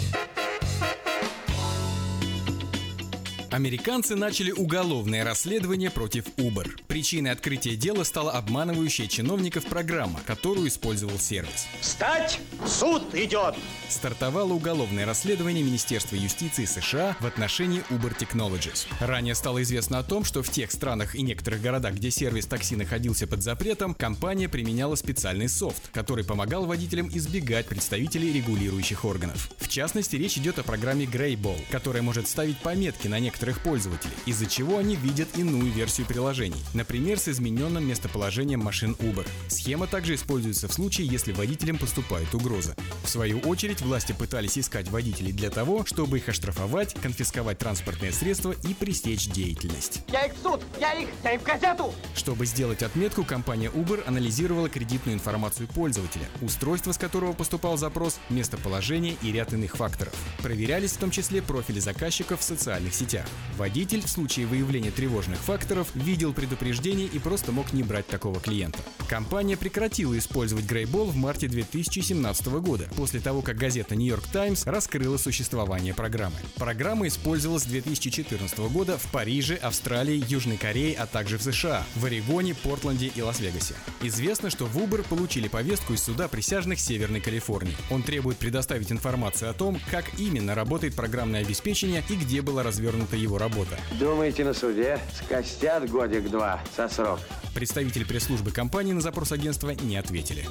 [3.56, 6.70] Американцы начали уголовное расследование против Uber.
[6.90, 11.66] Причиной открытия дела стала обманывающая чиновников программа, которую использовал сервис.
[11.80, 12.42] Встать!
[12.68, 13.56] Суд идет!
[13.88, 18.88] Стартовало уголовное расследование Министерства юстиции США в отношении Uber Technologies.
[19.00, 22.76] Ранее стало известно о том, что в тех странах и некоторых городах, где сервис такси
[22.76, 29.50] находился под запретом, компания применяла специальный софт, который помогал водителям избегать представителей регулирующих органов.
[29.60, 34.48] В частности, речь идет о программе Greyball, которая может ставить пометки на некоторых пользователей, из-за
[34.48, 39.28] чего они видят иную версию приложений, например, с измененным местоположением машин Uber.
[39.50, 42.76] Схема также используется в случае, если водителям поступает угроза.
[43.04, 48.52] В свою очередь, власти пытались искать водителей для того, чтобы их оштрафовать, конфисковать транспортные средства
[48.52, 50.02] и пресечь деятельность.
[50.08, 50.62] Я их в суд!
[50.80, 51.10] Я их!
[51.24, 51.94] Я им в газету!
[52.16, 59.16] Чтобы сделать отметку, компания Uber анализировала кредитную информацию пользователя, устройство с которого поступал запрос, местоположение
[59.22, 60.14] и ряд иных факторов.
[60.42, 63.26] Проверялись в том числе профили заказчиков в социальных сетях.
[63.58, 68.80] Водитель в случае выявления тревожных факторов видел предупреждение и просто мог не брать такого клиента.
[69.08, 74.66] Компания прекратила использовать Greyball в марте 2017 года, после того, как газета New York Times
[74.66, 76.36] раскрыла существование программы.
[76.56, 82.06] Программа использовалась с 2014 года в Париже, Австралии, Южной Корее, а также в США, в
[82.06, 83.76] Орегоне, Портленде и Лас-Вегасе.
[84.02, 87.76] Известно, что в Uber получили повестку из суда присяжных Северной Калифорнии.
[87.90, 93.15] Он требует предоставить информацию о том, как именно работает программное обеспечение и где была развернута
[93.16, 93.78] его работа.
[94.00, 97.20] Думаете, на суде скостят годик-два со срок?
[97.54, 100.46] Представитель пресс-службы компании на запрос агентства не ответили.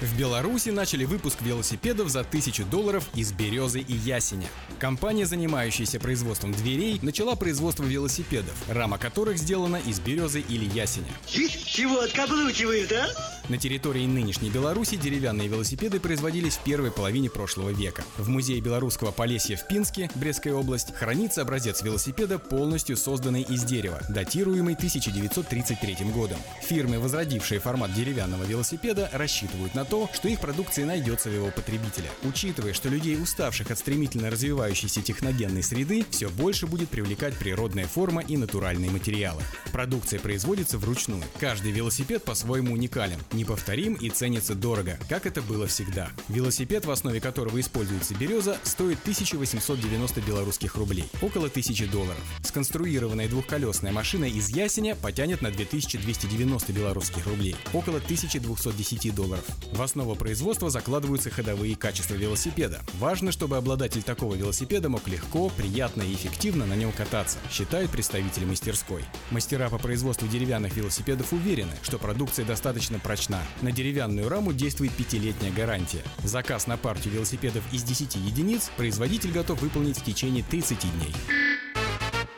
[0.00, 4.48] В Беларуси начали выпуск велосипедов за 1000 долларов из березы и ясеня.
[4.78, 11.12] Компания, занимающаяся производством дверей, начала производство велосипедов, рама которых сделана из березы или ясеня.
[11.26, 13.39] Чего откаблучивает, а?
[13.50, 18.04] На территории нынешней Беларуси деревянные велосипеды производились в первой половине прошлого века.
[18.16, 24.02] В музее белорусского Полесья в Пинске, Брестская область, хранится образец велосипеда, полностью созданный из дерева,
[24.08, 26.38] датируемый 1933 годом.
[26.62, 32.08] Фирмы, возродившие формат деревянного велосипеда, рассчитывают на то, что их продукция найдется в его потребителя.
[32.22, 38.22] Учитывая, что людей, уставших от стремительно развивающейся техногенной среды, все больше будет привлекать природная форма
[38.22, 39.42] и натуральные материалы.
[39.72, 41.24] Продукция производится вручную.
[41.40, 43.18] Каждый велосипед по-своему уникален.
[43.40, 46.10] Неповторим и ценится дорого, как это было всегда.
[46.28, 52.20] Велосипед, в основе которого используется береза, стоит 1890 белорусских рублей, около 1000 долларов.
[52.44, 59.44] Сконструированная двухколесная машина из ясеня потянет на 2290 белорусских рублей, около 1210 долларов.
[59.72, 62.80] В основу производства закладываются ходовые качества велосипеда.
[62.98, 68.44] Важно, чтобы обладатель такого велосипеда мог легко, приятно и эффективно на нем кататься, считают представители
[68.44, 69.02] мастерской.
[69.30, 73.29] Мастера по производству деревянных велосипедов уверены, что продукция достаточно прочна.
[73.62, 76.02] На деревянную раму действует пятилетняя гарантия.
[76.24, 81.12] Заказ на партию велосипедов из 10 единиц производитель готов выполнить в течение 30 дней.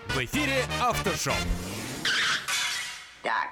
[0.08, 1.34] В эфире Автошоу.
[3.22, 3.48] Так,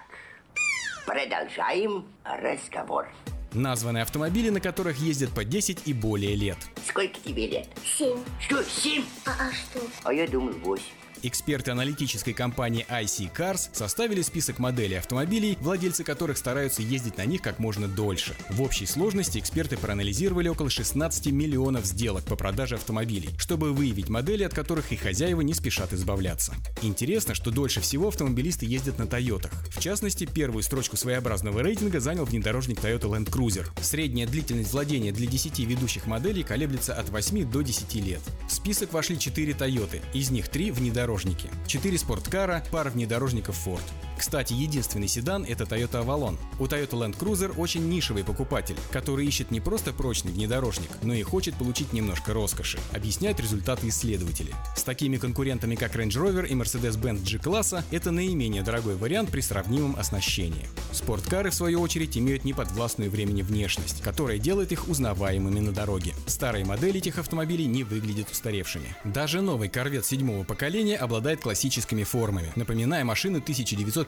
[1.07, 3.09] продолжаем разговор.
[3.53, 6.59] Названы автомобили, на которых ездят по 10 и более лет.
[6.86, 7.68] Сколько тебе лет?
[7.84, 8.18] Семь.
[8.38, 9.05] Что, семь?
[9.26, 9.80] А, а что?
[10.05, 10.99] А я думал, восемь.
[11.22, 17.42] Эксперты аналитической компании IC Cars составили список моделей автомобилей, владельцы которых стараются ездить на них
[17.42, 18.34] как можно дольше.
[18.48, 24.44] В общей сложности эксперты проанализировали около 16 миллионов сделок по продаже автомобилей, чтобы выявить модели,
[24.44, 26.54] от которых их хозяева не спешат избавляться.
[26.80, 29.52] Интересно, что дольше всего автомобилисты ездят на Тойотах.
[29.68, 33.66] В частности, первую строчку своеобразного рейтинга занял внедорожник Toyota Land Cruiser.
[33.82, 38.20] Средняя длительность владения для 10 ведущих моделей колеблется от 8 до 10 лет.
[38.48, 43.82] В список вошли 4 Тойоты, из них 3 внедорожники внедорожники, 4 спорткара, пара внедорожников Ford.
[44.20, 46.36] Кстати, единственный седан– это Toyota Avalon.
[46.58, 51.22] У Toyota Land Cruiser очень нишевый покупатель, который ищет не просто прочный внедорожник, но и
[51.22, 54.54] хочет получить немножко роскоши, объясняют результаты исследователей.
[54.76, 59.96] С такими конкурентами, как Range Rover и Mercedes-Benz G-класса, это наименее дорогой вариант при сравнимом
[59.96, 60.68] оснащении.
[60.92, 66.12] Спорткары, в свою очередь, имеют неподвластную времени внешность, которая делает их узнаваемыми на дороге.
[66.26, 68.94] Старые модели этих автомобилей не выглядят устаревшими.
[69.02, 73.40] Даже новый Corvette седьмого поколения обладает классическими формами, напоминая машины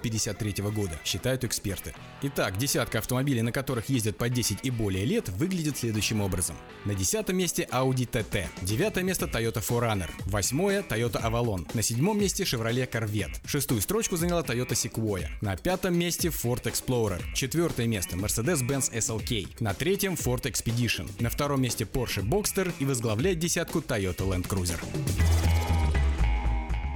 [0.08, 1.94] 1953 года, считают эксперты.
[2.22, 6.56] Итак, десятка автомобилей, на которых ездят по 10 и более лет, выглядит следующим образом.
[6.84, 12.44] На десятом месте Audi TT, девятое место Toyota 4Runner, восьмое Toyota Avalon, на седьмом месте
[12.44, 18.92] Chevrolet Corvette, шестую строчку заняла Toyota Sequoia, на пятом месте Ford Explorer, четвертое место Mercedes-Benz
[18.92, 24.48] SLK, на третьем Ford Expedition, на втором месте Porsche Boxster и возглавляет десятку Toyota Land
[24.48, 24.80] Cruiser.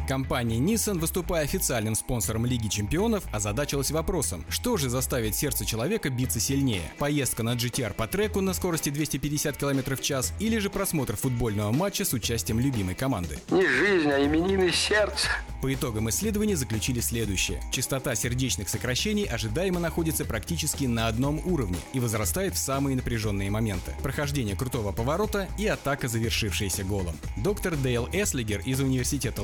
[0.07, 6.39] Компания Nissan, выступая официальным спонсором Лиги Чемпионов, озадачилась вопросом, что же заставит сердце человека биться
[6.39, 6.93] сильнее?
[6.99, 11.73] Поездка на GTR по треку на скорости 250 км в час или же просмотр футбольного
[11.73, 13.41] матча с участием любимой команды?
[13.51, 15.29] Не жизнь, а именины сердца.
[15.61, 17.61] По итогам исследований заключили следующее.
[17.73, 23.93] Частота сердечных сокращений ожидаемо находится практически на одном уровне и возрастает в самые напряженные моменты.
[24.03, 27.17] Прохождение крутого поворота и атака, завершившаяся голом.
[27.37, 29.43] Доктор Дейл Эслигер из университета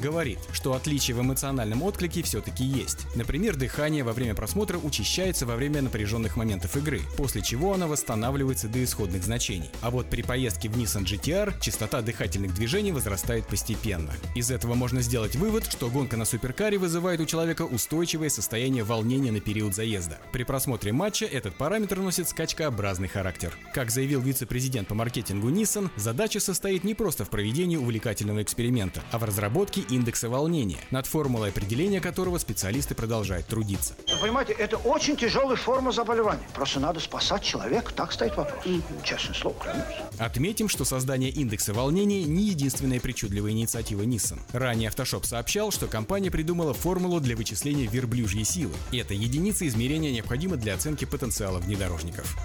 [0.00, 3.06] Говорит, что отличие в эмоциональном отклике все-таки есть.
[3.14, 8.68] Например, дыхание во время просмотра учащается во время напряженных моментов игры, после чего оно восстанавливается
[8.68, 9.70] до исходных значений.
[9.80, 14.12] А вот при поездке в Nissan GTR частота дыхательных движений возрастает постепенно.
[14.34, 19.32] Из этого можно сделать вывод, что гонка на суперкаре вызывает у человека устойчивое состояние волнения
[19.32, 20.18] на период заезда.
[20.32, 23.56] При просмотре матча этот параметр носит скачкообразный характер.
[23.72, 29.18] Как заявил вице-президент по маркетингу Nissan, задача состоит не просто в проведении увлекательного эксперимента, а
[29.18, 33.94] в разработке индекса волнения, над формулой определения которого специалисты продолжают трудиться.
[34.08, 36.46] Вы понимаете, это очень тяжелая форма заболевания.
[36.54, 38.64] Просто надо спасать человека, так стоит вопрос.
[39.04, 39.96] Честное слово, клянусь.
[40.18, 44.38] Отметим, что создание индекса волнения не единственная причудливая инициатива Nissan.
[44.52, 48.72] Ранее Автошоп сообщал, что компания придумала формулу для вычисления верблюжьей силы.
[48.92, 52.36] И эта единица измерения необходима для оценки потенциала внедорожников.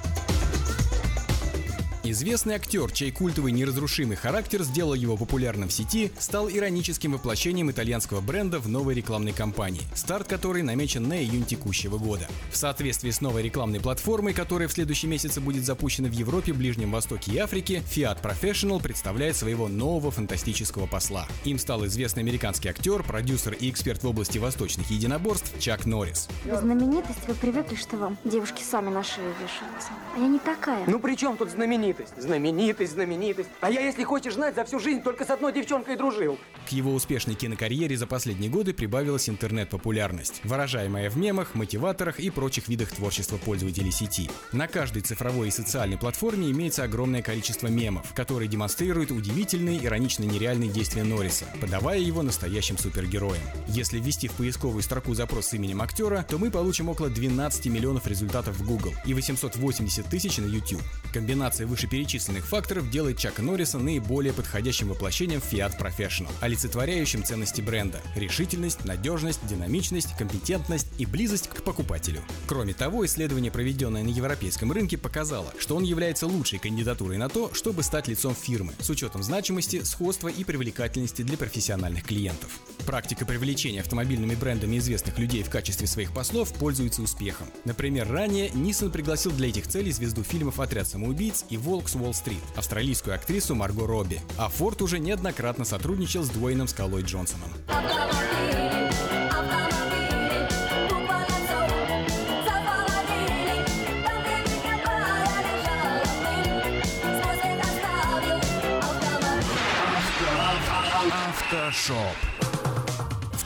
[2.12, 8.20] Известный актер, чей культовый неразрушимый характер сделал его популярным в сети, стал ироническим воплощением итальянского
[8.20, 12.28] бренда в новой рекламной кампании, старт которой намечен на июнь текущего года.
[12.51, 16.91] В соответствии с новой рекламной платформой, которая в следующем месяце будет запущена в Европе, Ближнем
[16.91, 21.30] Востоке и Африке, Fiat Professional представляет своего нового фантастического посла.
[21.45, 26.28] Им стал известный американский актер, продюсер и эксперт в области восточных единоборств Чак Норрис.
[26.43, 29.91] Знаменитость, вы привыкли, что вам девушки сами на шею вешаются.
[30.14, 30.84] А я не такая.
[30.88, 32.01] Ну при чем тут знаменитость?
[32.18, 33.49] Знаменитость, знаменитость.
[33.62, 36.38] А я, если хочешь знать, за всю жизнь только с одной девчонкой дружил.
[36.68, 42.68] К его успешной кинокарьере за последние годы прибавилась интернет-популярность, выражаемая в мемах, мотиваторах и прочих
[42.68, 44.30] видах творчества пользователей сети.
[44.52, 50.70] На каждой цифровой и социальной платформе имеется огромное количество мемов, которые демонстрируют удивительные, иронично нереальные
[50.70, 53.41] действия Норриса, подавая его настоящим супергероем.
[53.68, 58.08] Если ввести в поисковую строку запрос с именем актера, то мы получим около 12 миллионов
[58.08, 60.82] результатов в Google и 880 тысяч на YouTube.
[61.14, 68.00] Комбинация выше вышеперечисленных факторов делает Чака Норриса наиболее подходящим воплощением Fiat Professional, олицетворяющим ценности бренда–
[68.16, 72.22] решительность, надежность, динамичность, компетентность и близость к покупателю.
[72.46, 77.52] Кроме того, исследование, проведенное на европейском рынке, показало, что он является лучшей кандидатурой на то,
[77.56, 82.60] чтобы стать лицом фирмы, с учетом значимости, сходства и привлекательности для профессиональных клиентов.
[82.86, 87.48] Практика привлечения автомобильными брендами известных людей в качестве своих послов пользуется успехом.
[87.66, 92.43] Например, ранее Nissan пригласил для этих целей звезду фильмов «Отряд самоубийц» и «Волк с Уолл-стрит»
[92.57, 97.49] австралийскую актрису Марго Робби, а Ford уже неоднократно сотрудничал с Дуэйном Скалой Джонсоном.
[111.30, 112.31] Автошоп.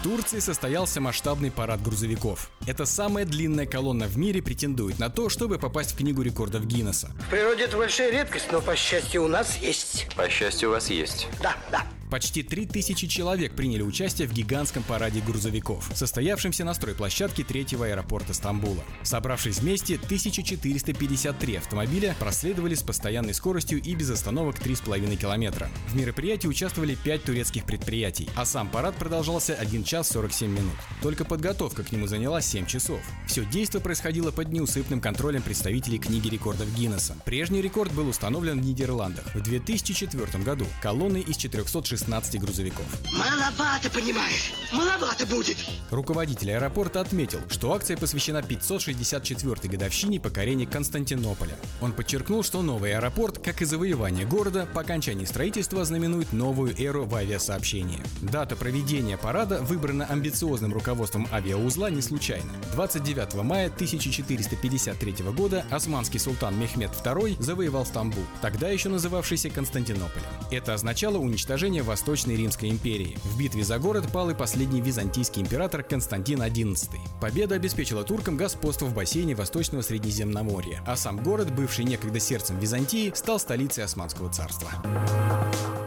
[0.06, 2.52] В Турции состоялся масштабный парад грузовиков.
[2.68, 7.10] Это самая длинная колонна в мире претендует на то, чтобы попасть в книгу рекордов Гиннесса.
[7.26, 10.06] В природе это большая редкость, но, по счастью, у нас есть.
[10.16, 11.28] По счастью, у вас есть.
[11.42, 11.88] Да, да.
[12.10, 18.84] Почти 3000 человек приняли участие в гигантском параде грузовиков, состоявшемся на стройплощадке третьего аэропорта Стамбула.
[19.02, 25.68] Собравшись вместе, 1453 автомобиля проследовали с постоянной скоростью и без остановок 3,5 километра.
[25.88, 30.76] В мероприятии участвовали 5 турецких предприятий, а сам парад продолжался 1 час 47 минут.
[31.02, 33.00] Только подготовка к нему заняла 7 часов.
[33.26, 37.18] Все действо происходило под неусыпным контролем представителей книги рекордов Гиннесса.
[37.26, 42.86] Прежний рекорд был установлен в Нидерландах в 2004 году колонной из 416 16 грузовиков.
[43.14, 44.54] Маловато, понимаешь?
[44.74, 45.58] Маловато будет.
[45.92, 51.56] Руководитель аэропорта отметил, что акция посвящена 564-й годовщине покорения Константинополя.
[51.82, 57.06] Он подчеркнул, что новый аэропорт, как и завоевание города, по окончании строительства знаменует новую эру
[57.06, 58.02] в авиасообщении.
[58.22, 62.52] Дата проведения парада выбрана амбициозным руководством авиаузла не случайно.
[62.74, 70.26] 29 мая 1453 года османский султан Мехмед II завоевал Стамбул, тогда еще называвшийся Константинополем.
[70.52, 73.18] Это означало уничтожение Восточной Римской империи.
[73.24, 76.98] В битве за город пал и последний византийский император Константин XI.
[77.22, 83.12] Победа обеспечила туркам господство в бассейне Восточного Средиземноморья, а сам город, бывший некогда сердцем Византии,
[83.16, 84.72] стал столицей Османского царства.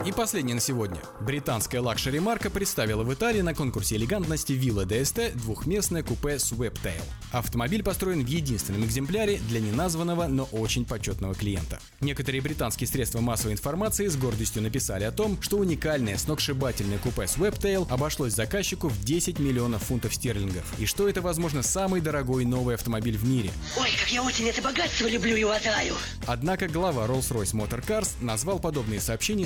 [0.08, 1.02] И последнее на сегодня.
[1.20, 7.02] Британская luxury -марка представила в Италии на конкурсе элегантности Villa d'Este двухместное купе Sweptail.
[7.30, 11.78] Автомобиль построен в единственном экземпляре для неназванного, но очень почетного клиента.
[12.00, 17.86] Некоторые британские средства массовой информации с гордостью написали о том, что уникальное сногсшибательное купе Sweptail
[17.90, 23.18] обошлось заказчику в 10 миллионов фунтов стерлингов, и что это, возможно, самый дорогой новый автомобиль
[23.18, 23.50] в мире.
[23.78, 25.96] Ой, как я очень это богатство люблю и уважаю.
[26.26, 29.44] Однако глава Rolls-Royce Motor Cars назвал подобные сообщения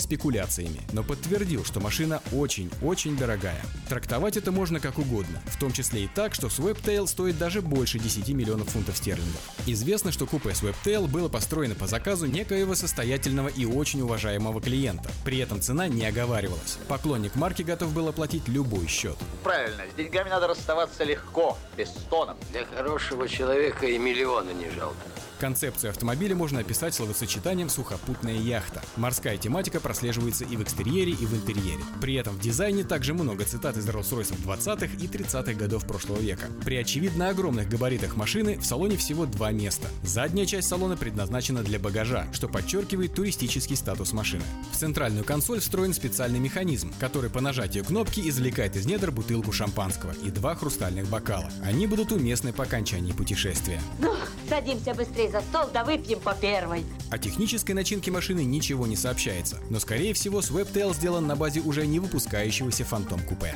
[0.53, 3.61] спекуляциями, но подтвердил, что машина очень-очень дорогая.
[3.89, 7.99] Трактовать это можно как угодно, в том числе и так, что Sweptail стоит даже больше
[7.99, 9.41] 10 миллионов фунтов стерлингов.
[9.67, 15.11] Известно, что купе Sweptail было построено по заказу некоего состоятельного и очень уважаемого клиента.
[15.25, 16.79] При этом цена не оговаривалась.
[16.89, 19.17] Поклонник марки готов был оплатить любой счет.
[19.43, 22.37] Правильно, с деньгами надо расставаться легко, без стонов.
[22.51, 24.97] Для хорошего человека и миллиона не жалко.
[25.43, 28.81] Концепцию автомобиля можно описать словосочетанием «сухопутная яхта».
[28.95, 31.83] Морская тематика прослеживается и в экстерьере, и в интерьере.
[32.01, 36.47] При этом в дизайне также много цитат из Rolls-Royce 20-х и 30-х годов прошлого века.
[36.65, 39.89] При очевидно огромных габаритах машины в салоне всего два места.
[40.03, 44.45] Задняя часть салона предназначена для багажа, что подчеркивает туристический статус машины.
[44.73, 50.13] В центральную консоль встроен специальный механизм, который по нажатию кнопки извлекает из недр бутылку шампанского
[50.25, 51.51] и два хрустальных бокала.
[51.65, 53.81] Они будут уместны по окончании путешествия.
[53.99, 54.15] Ну,
[54.49, 56.85] садимся быстрее за стол, да выпьем по первой.
[57.11, 61.87] О технической начинке машины ничего не сообщается, но скорее всего Sweptail сделан на базе уже
[61.87, 63.55] не выпускающегося Phantom купе.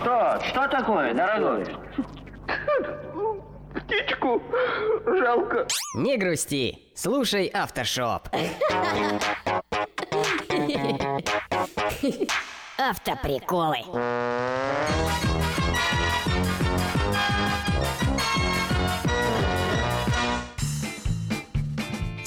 [0.00, 0.40] Что?
[0.48, 1.66] Что такое, дорогой?
[3.74, 4.42] Птичку
[5.04, 5.66] жалко.
[5.94, 8.28] Не грусти, слушай Автошоп.
[12.78, 13.84] Автоприколы.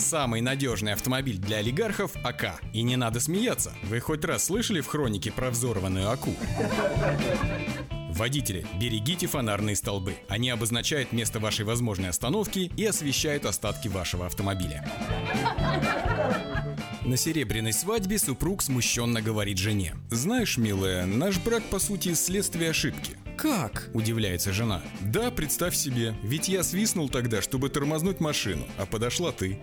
[0.03, 2.59] Самый надежный автомобиль для олигархов– АК.
[2.73, 3.73] И не надо смеяться.
[3.83, 6.35] Вы хоть раз слышали в хронике про взорванную АКУ?
[8.09, 10.15] Водители, берегите фонарные столбы.
[10.27, 14.85] Они обозначают место вашей возможной остановки и освещают остатки вашего автомобиля.
[17.05, 19.95] На серебряной свадьбе супруг смущенно говорит жене.
[20.11, 23.17] «Знаешь, милая, наш брак по сути следствие ошибки».
[23.37, 24.81] «Как?»– удивляется жена.
[25.01, 29.59] «Да, представь себе, ведь я свистнул тогда, чтобы тормознуть машину, а подошла ты».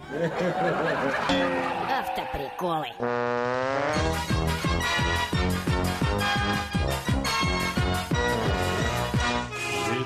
[1.89, 2.87] Автоприколы.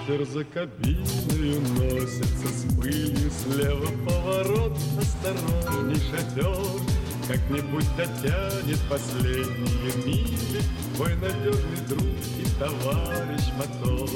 [0.07, 10.63] Ветер за кабиною носится с пылью Слева поворот, осторожней шатер Как-нибудь дотянет последние мили
[10.95, 12.03] Твой надежный друг
[12.39, 14.11] и товарищ мотор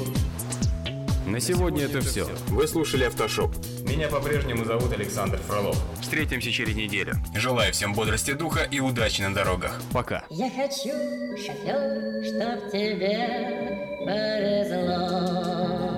[1.27, 2.27] На сегодня это все.
[2.49, 3.55] Вы слушали «Автошоп».
[3.83, 5.79] Меня по-прежнему зовут Александр Фролов.
[6.03, 7.15] Встретимся через неделю.
[7.35, 9.81] Желаю всем бодрости духа и удачи на дорогах.
[9.93, 10.25] Пока.
[10.29, 10.93] Я хочу,
[11.37, 13.17] шофер, чтоб тебе
[14.05, 15.98] повезло.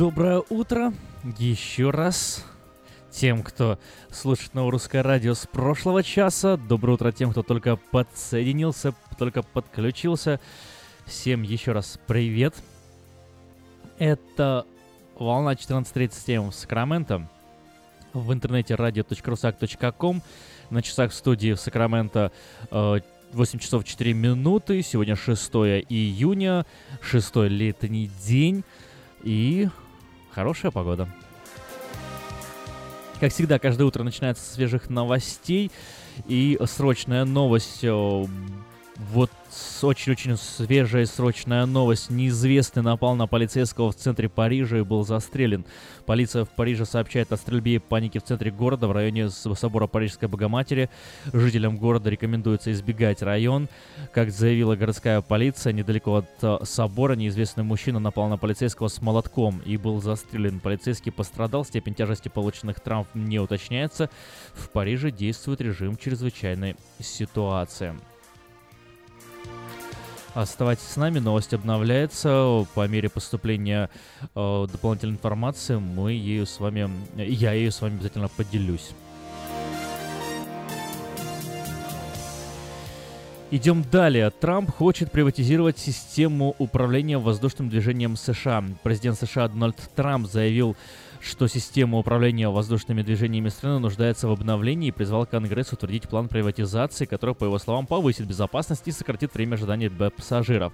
[0.00, 0.94] Доброе утро
[1.38, 2.42] еще раз
[3.10, 3.78] тем, кто
[4.10, 6.56] слушает новое русское радио с прошлого часа.
[6.56, 10.40] Доброе утро тем, кто только подсоединился, только подключился.
[11.04, 12.54] Всем еще раз привет.
[13.98, 14.64] Это
[15.18, 17.28] волна 14.37 в Сакраменто.
[18.14, 20.22] в интернете radio.rusak.com.
[20.70, 22.32] На часах в студии в Сакраменто
[22.70, 23.00] э,
[23.34, 24.80] 8 часов 4 минуты.
[24.80, 25.50] Сегодня 6
[25.90, 26.64] июня,
[27.02, 28.64] 6 летний день
[29.22, 29.68] и
[30.32, 31.08] хорошая погода.
[33.20, 35.70] Как всегда, каждое утро начинается с свежих новостей.
[36.26, 38.24] И срочная новость э,
[39.12, 39.30] вот
[39.82, 42.10] очень-очень свежая срочная новость.
[42.10, 45.64] Неизвестный напал на полицейского в центре Парижа и был застрелен.
[46.06, 50.28] Полиция в Париже сообщает о стрельбе и панике в центре города в районе собора Парижской
[50.28, 50.90] Богоматери.
[51.32, 53.68] Жителям города рекомендуется избегать район.
[54.12, 59.60] Как заявила городская полиция, недалеко от э, собора неизвестный мужчина напал на полицейского с молотком
[59.64, 60.60] и был застрелен.
[60.60, 64.10] Полицейский пострадал, степень тяжести полученных травм не уточняется.
[64.54, 67.94] В Париже действует режим чрезвычайной ситуации.
[70.34, 72.66] Оставайтесь с нами, новость обновляется.
[72.74, 73.90] По мере поступления
[74.34, 78.90] э, дополнительной информации мы ею с вами, я ею с вами обязательно поделюсь.
[83.52, 84.30] Идем далее.
[84.30, 88.62] Трамп хочет приватизировать систему управления воздушным движением США.
[88.84, 90.76] Президент США Дональд Трамп заявил,
[91.20, 97.04] что система управления воздушными движениями страны нуждается в обновлении и призвал Конгресс утвердить план приватизации,
[97.04, 100.72] который, по его словам, повысит безопасность и сократит время ожидания пассажиров.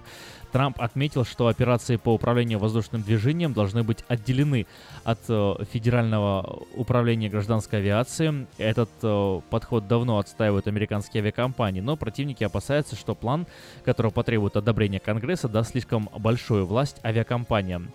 [0.51, 4.65] Трамп отметил, что операции по управлению воздушным движением должны быть отделены
[5.03, 8.47] от э, Федерального управления гражданской авиации.
[8.57, 13.45] Этот э, подход давно отстаивают американские авиакомпании, но противники опасаются, что план,
[13.83, 17.91] который потребует одобрения Конгресса, даст слишком большую власть авиакомпаниям.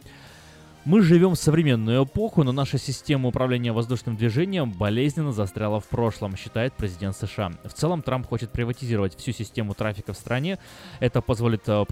[0.84, 6.36] Мы живем в современную эпоху, но наша система управления воздушным движением болезненно застряла в прошлом,
[6.36, 7.52] считает президент США.
[7.62, 10.58] В целом Трамп хочет приватизировать всю систему трафика в стране.
[10.98, 11.84] Это позволит э,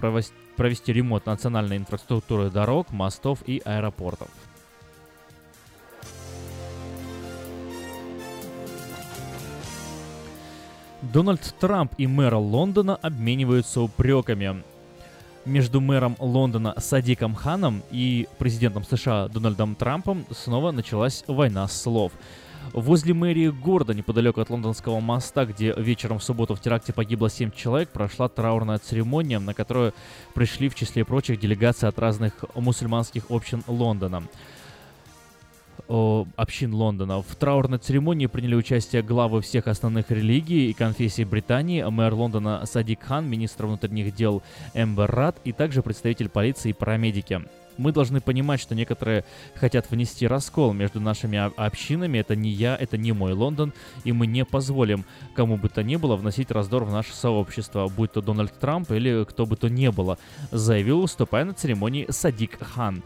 [0.57, 4.27] провести ремонт национальной инфраструктуры дорог, мостов и аэропортов.
[11.01, 14.63] Дональд Трамп и мэр Лондона обмениваются упреками
[15.45, 22.11] между мэром Лондона Садиком Ханом и президентом США Дональдом Трампом снова началась война слов.
[22.73, 27.51] Возле мэрии города, неподалеку от лондонского моста, где вечером в субботу в теракте погибло 7
[27.51, 29.93] человек, прошла траурная церемония, на которую
[30.33, 34.23] пришли в числе прочих делегации от разных мусульманских общин Лондона
[35.87, 37.21] общин Лондона.
[37.21, 43.03] В траурной церемонии приняли участие главы всех основных религий и конфессий Британии, мэр Лондона Садик
[43.03, 44.41] Хан, министр внутренних дел
[44.73, 47.41] Эмбер Рад и также представитель полиции и парамедики.
[47.77, 49.23] Мы должны понимать, что некоторые
[49.55, 52.19] хотят внести раскол между нашими общинами.
[52.19, 53.73] Это не я, это не мой Лондон,
[54.03, 55.05] и мы не позволим
[55.35, 59.25] кому бы то ни было вносить раздор в наше сообщество, будь то Дональд Трамп или
[59.25, 60.17] кто бы то ни было,
[60.51, 63.03] заявил, выступая на церемонии Садик Хан.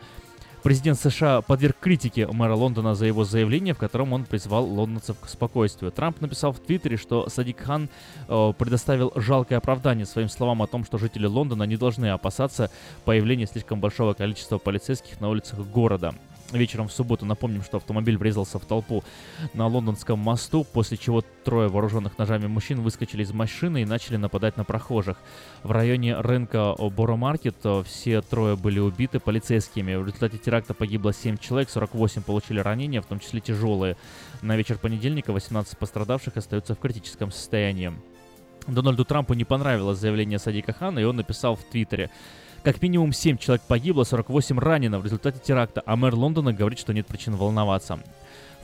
[0.65, 5.29] Президент США подверг критике мэра Лондона за его заявление, в котором он призвал лондонцев к
[5.29, 5.91] спокойствию.
[5.91, 7.87] Трамп написал в Твиттере, что Садик Хан
[8.27, 12.71] э, предоставил жалкое оправдание своим словам о том, что жители Лондона не должны опасаться
[13.03, 16.15] появления слишком большого количества полицейских на улицах города
[16.51, 17.25] вечером в субботу.
[17.25, 19.03] Напомним, что автомобиль врезался в толпу
[19.53, 24.57] на лондонском мосту, после чего трое вооруженных ножами мужчин выскочили из машины и начали нападать
[24.57, 25.17] на прохожих.
[25.63, 29.95] В районе рынка Боромаркет э, все трое были убиты полицейскими.
[29.95, 33.97] В результате теракта погибло 7 человек, 48 получили ранения, в том числе тяжелые.
[34.41, 37.93] На вечер понедельника 18 пострадавших остаются в критическом состоянии.
[38.67, 42.09] Дональду Трампу не понравилось заявление Садика Хана, и он написал в Твиттере
[42.65, 46.93] как минимум 7 человек погибло, 48 ранено в результате теракта, а мэр Лондона говорит, что
[46.93, 47.99] нет причин волноваться.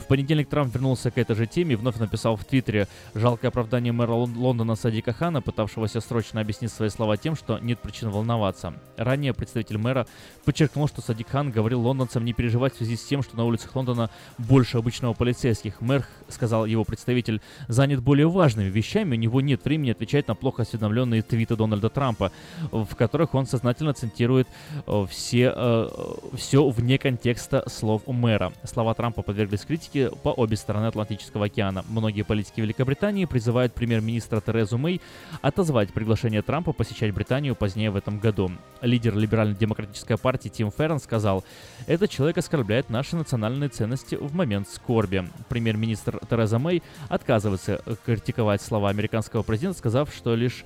[0.01, 3.93] В понедельник Трамп вернулся к этой же теме и вновь написал в Твиттере жалкое оправдание
[3.93, 8.73] мэра Лондона Садика Хана, пытавшегося срочно объяснить свои слова тем, что нет причин волноваться.
[8.97, 10.07] Ранее представитель мэра
[10.43, 13.75] подчеркнул, что Садик Хан говорил лондонцам не переживать в связи с тем, что на улицах
[13.75, 15.79] Лондона больше обычного полицейских.
[15.81, 20.63] Мэр, сказал его представитель, занят более важными вещами, у него нет времени отвечать на плохо
[20.63, 22.31] осведомленные твиты Дональда Трампа,
[22.71, 24.47] в которых он сознательно цитирует
[24.87, 25.89] э, все, э,
[26.35, 28.51] все вне контекста слов мэра.
[28.63, 31.83] Слова Трампа подверглись критике политики по обе стороны Атлантического океана.
[31.89, 35.01] Многие политики Великобритании призывают премьер-министра Терезу Мэй
[35.41, 38.51] отозвать приглашение Трампа посещать Британию позднее в этом году.
[38.81, 41.43] Лидер либерально-демократической партии Тим Феррен сказал,
[41.87, 45.27] «Этот человек оскорбляет наши национальные ценности в момент скорби».
[45.49, 50.63] Премьер-министр Тереза Мэй отказывается критиковать слова американского президента, сказав, что лишь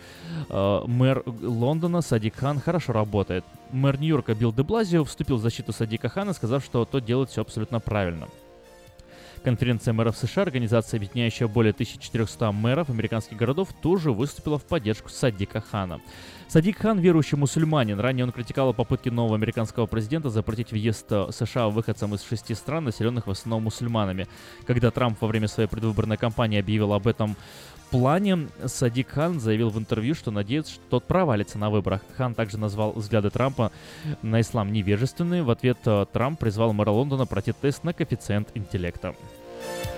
[0.50, 3.44] э, мэр Лондона Садик Хан хорошо работает.
[3.72, 7.42] Мэр Нью-Йорка Билл де Блазио вступил в защиту Садика Хана, сказав, что тот делает все
[7.42, 8.28] абсолютно правильно.
[9.46, 15.62] Конференция мэров США, организация, объединяющая более 1400 мэров американских городов, тоже выступила в поддержку Садика
[15.62, 16.02] Хана.
[16.48, 18.00] Садик Хан– верующий мусульманин.
[18.00, 22.86] Ранее он критиковал попытки нового американского президента запретить въезд э, США выходцам из шести стран,
[22.86, 24.28] населенных в основном мусульманами.
[24.66, 27.36] Когда Трамп во время своей предвыборной кампании объявил об этом
[27.92, 32.02] плане Садик Хан заявил в интервью, что надеется, что тот провалится на выборах.
[32.18, 33.72] Хан также назвал взгляды Трампа
[34.22, 35.44] на ислам невежественные.
[35.44, 39.16] В ответ э, Трамп призвал мэра Лондона пройти тест на коэффициент интеллекта.
[39.66, 39.95] Thank you.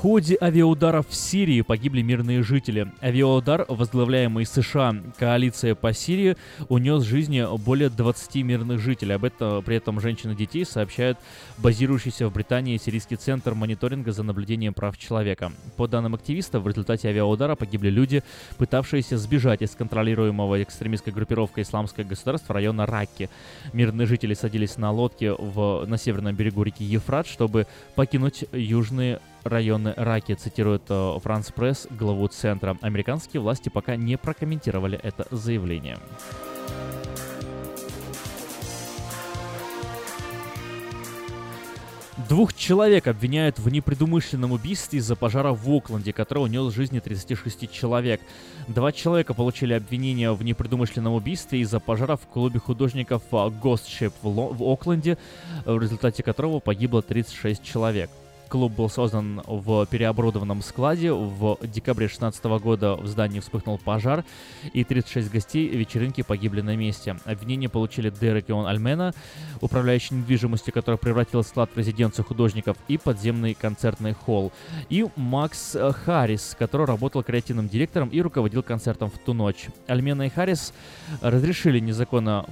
[0.00, 2.90] Ходе авиаударов в Сирии погибли мирные жители.
[3.02, 6.38] Авиаудар, возглавляемый США коалиция по Сирии,
[6.70, 9.16] унес жизни более 20 мирных жителей.
[9.16, 11.18] Об этом при этом женщины и детей сообщают
[11.58, 15.52] базирующийся в Британии Сирийский центр мониторинга за наблюдением прав человека.
[15.76, 18.22] По данным активистов, в результате авиаудара погибли люди,
[18.56, 23.28] пытавшиеся сбежать из контролируемого экстремистской группировкой «Исламское государство» района Ракки.
[23.74, 27.66] Мирные жители садились на лодке в, на северном берегу реки Ефрат, чтобы
[27.96, 32.76] покинуть южные районы Раки, цитирует э, Франс Пресс, главу центра.
[32.80, 35.98] Американские власти пока не прокомментировали это заявление.
[42.28, 48.20] Двух человек обвиняют в непредумышленном убийстве из-за пожара в Окленде, который унес жизни 36 человек.
[48.68, 54.28] Два человека получили обвинение в непредумышленном убийстве из-за пожара в клубе художников Ghost Ship в,
[54.28, 55.18] Ло- в Окленде,
[55.64, 58.10] в результате которого погибло 36 человек.
[58.50, 61.12] Клуб был создан в переоборудованном складе.
[61.12, 64.24] В декабре 2016 года в здании вспыхнул пожар,
[64.72, 67.16] и 36 гостей вечеринки погибли на месте.
[67.24, 69.14] Обвинение получили Дерек и он Альмена,
[69.60, 74.50] управляющий недвижимостью, который превратил склад в резиденцию художников, и подземный концертный холл.
[74.88, 79.68] И Макс Харрис, который работал креативным директором и руководил концертом в ту ночь.
[79.86, 80.74] Альмена и Харрис
[81.20, 82.46] разрешили незаконно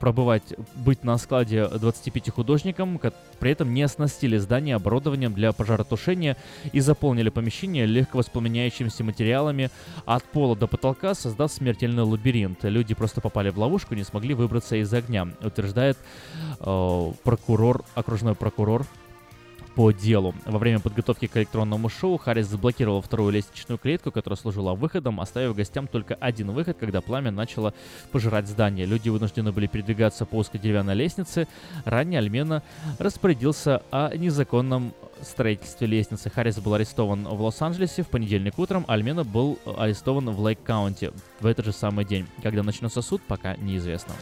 [0.00, 3.00] пробывать, быть на складе 25 художникам,
[3.38, 6.36] при этом не оснастили здание оборудованием для пожаротушения
[6.72, 9.70] и заполнили помещение легковоспламеняющимися материалами
[10.06, 12.64] от пола до потолка, создав смертельный лабиринт.
[12.64, 15.98] Люди просто попали в ловушку не смогли выбраться из огня, утверждает
[16.60, 18.86] э, прокурор, окружной прокурор
[19.74, 20.34] по делу.
[20.46, 25.54] Во время подготовки к электронному шоу Харрис заблокировал вторую лестничную клетку, которая служила выходом, оставив
[25.54, 27.74] гостям только один выход, когда пламя начало
[28.12, 28.86] пожирать здание.
[28.86, 31.46] Люди вынуждены были передвигаться по узкой деревянной лестнице.
[31.84, 32.62] Ранее Альмена
[32.98, 34.92] распорядился о незаконном
[35.22, 36.30] строительстве лестницы.
[36.30, 41.64] Харрис был арестован в Лос-Анджелесе в понедельник утром, Альмена был арестован в Лейк-Каунти в этот
[41.64, 42.26] же самый день.
[42.42, 44.14] Когда начнется суд, пока неизвестно.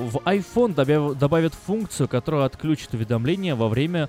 [0.00, 0.74] В iPhone
[1.14, 4.08] добавят функцию, которая отключит уведомления во время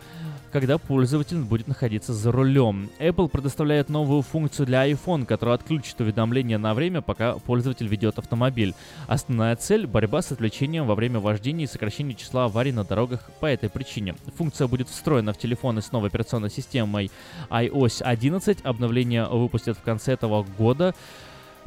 [0.51, 2.89] когда пользователь будет находиться за рулем.
[2.99, 8.75] Apple предоставляет новую функцию для iPhone, которая отключит уведомления на время, пока пользователь ведет автомобиль.
[9.07, 13.45] Основная цель– борьба с отвлечением во время вождения и сокращение числа аварий на дорогах по
[13.45, 14.15] этой причине.
[14.37, 17.11] Функция будет встроена в телефоны с новой операционной системой
[17.49, 18.59] iOS 11.
[18.63, 20.93] Обновление выпустят в конце этого года.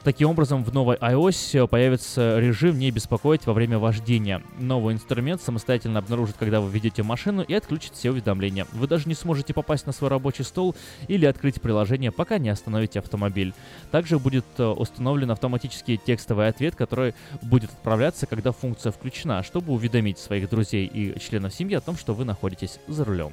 [0.05, 4.43] Таким образом, в новой iOS появится режим «Не беспокоить во время вождения».
[4.59, 8.67] Новый инструмент самостоятельно обнаружит, когда вы ведете машину и отключит все уведомления.
[8.73, 10.77] Вы даже не сможете попасть на свой рабочий стол
[11.09, 13.55] или открыть приложение, пока не остановите автомобиль.
[13.93, 20.19] Также будет э, установлен автоматический текстовый ответ, который будет отправляться, когда функция включена, чтобы уведомить
[20.19, 23.33] своих друзей и членов семьи о том, что вы находитесь за рулем.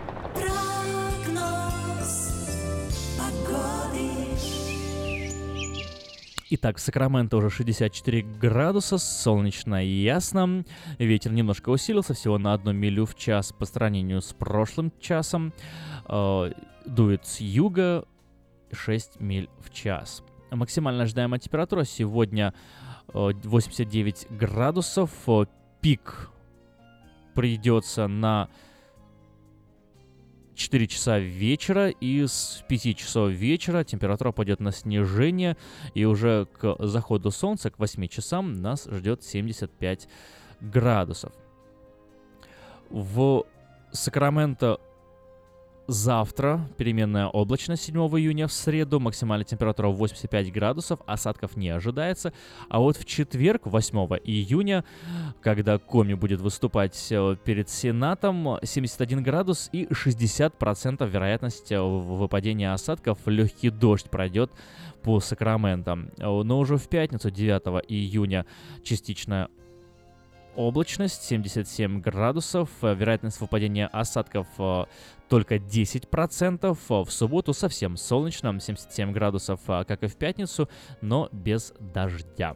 [6.53, 10.65] Итак, Сакраменто уже 64 градуса, солнечно и ясно.
[10.99, 15.53] Ветер немножко усилился, всего на одну милю в час по сравнению с прошлым часом.
[16.09, 16.51] Э,
[16.85, 18.03] дует с юга
[18.73, 20.23] 6 миль в час.
[20.51, 22.53] Максимально ожидаемая температура сегодня
[23.13, 25.09] 89 э, градусов.
[25.79, 26.31] Пик
[27.33, 28.49] придется на
[30.61, 35.57] 4 часа вечера, и с 5 часов вечера температура пойдет на снижение,
[35.95, 40.07] и уже к заходу солнца, к 8 часам, нас ждет 75
[40.61, 41.33] градусов.
[42.89, 43.45] В
[43.91, 44.79] Сакраменто
[45.87, 52.33] завтра переменная облачность 7 июня в среду, максимальная температура 85 градусов, осадков не ожидается.
[52.69, 54.83] А вот в четверг, 8 июня,
[55.41, 63.19] когда Коми будет выступать э, перед Сенатом, 71 градус и 60% вероятность э, выпадения осадков,
[63.25, 64.51] легкий дождь пройдет
[65.03, 65.95] по Сакраменто.
[66.17, 68.45] Но уже в пятницу, 9 июня,
[68.83, 69.49] частичная
[70.55, 74.85] облачность 77 градусов, э, вероятность выпадения осадков э,
[75.29, 80.69] только 10%, в субботу совсем солнечно, 77 градусов, э, как и в пятницу,
[81.01, 82.55] но без дождя.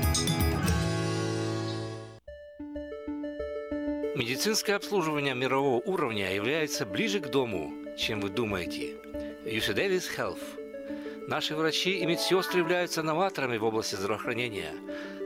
[4.21, 8.97] Медицинское обслуживание мирового уровня является ближе к дому, чем вы думаете.
[9.45, 11.27] UC Davis Health.
[11.27, 14.75] Наши врачи и медсестры являются новаторами в области здравоохранения,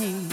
[0.00, 0.29] You.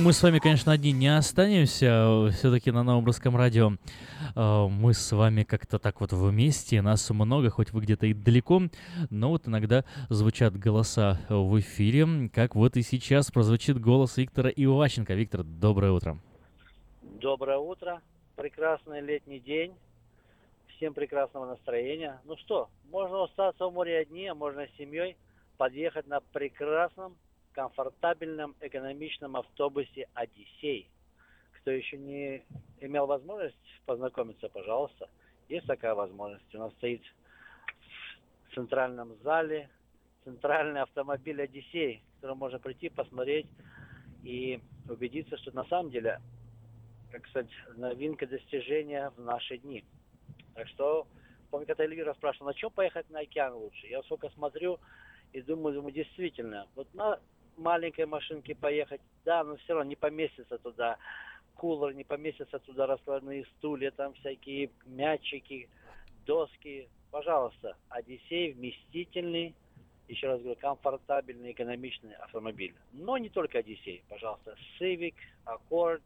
[0.00, 2.30] Мы с вами, конечно, одни не останемся.
[2.32, 3.72] Все-таки на новом русском радио
[4.34, 6.80] э, мы с вами как-то так вот вместе.
[6.80, 8.62] Нас много, хоть вы где-то и далеко.
[9.10, 12.30] Но вот иногда звучат голоса в эфире.
[12.32, 15.12] Как вот и сейчас прозвучит голос Виктора Иващенко.
[15.12, 16.18] Виктор, доброе утро.
[17.02, 18.00] Доброе утро.
[18.36, 19.74] Прекрасный летний день.
[20.76, 22.20] Всем прекрасного настроения.
[22.24, 25.16] Ну что, можно остаться в море одни, а можно с семьей
[25.58, 27.16] подъехать на прекрасном,
[27.60, 30.88] комфортабельном, экономичном автобусе «Одиссей».
[31.52, 32.42] Кто еще не
[32.80, 33.54] имел возможность
[33.84, 35.10] познакомиться, пожалуйста,
[35.50, 36.54] есть такая возможность.
[36.54, 37.02] У нас стоит
[38.48, 39.68] в центральном зале
[40.24, 43.46] центральный автомобиль «Одиссей», в котором можно прийти, посмотреть
[44.24, 44.58] и
[44.88, 46.18] убедиться, что на самом деле,
[47.12, 49.84] как сказать, новинка достижения в наши дни.
[50.54, 51.06] Так что,
[51.50, 53.86] помню, когда Эльвира спрашивала, на чем поехать на океан лучше?
[53.86, 54.80] Я сколько смотрю
[55.34, 57.20] и думаю, думаю, действительно, вот на
[57.60, 60.98] маленькой машинке поехать, да, но все равно не поместится туда
[61.54, 65.68] кулер, не поместится туда раскладные стулья, там всякие мячики,
[66.26, 66.88] доски.
[67.10, 69.54] Пожалуйста, Одиссей вместительный,
[70.08, 72.74] еще раз говорю, комфортабельный, экономичный автомобиль.
[72.92, 75.14] Но не только Одиссей, пожалуйста, Civic,
[75.44, 76.00] Accord,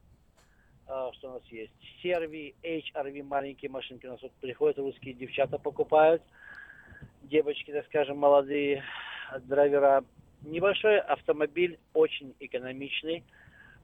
[0.86, 1.72] а, что у нас есть,
[2.02, 4.06] Серви, HRV, маленькие машинки.
[4.06, 6.22] У нас вот приходят русские девчата, покупают,
[7.22, 8.82] девочки, так скажем, молодые
[9.42, 10.04] драйвера.
[10.44, 13.24] Небольшой автомобиль, очень экономичный,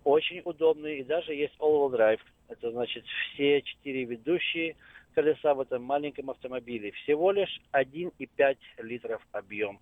[0.04, 2.20] очень удобный, и даже есть all-wheel drive.
[2.48, 4.76] Это значит все четыре ведущие
[5.14, 6.92] колеса в этом маленьком автомобиле.
[6.92, 9.80] Всего лишь 1,5 литров объем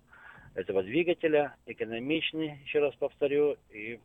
[0.55, 3.99] этого двигателя, экономичный, еще раз повторю, и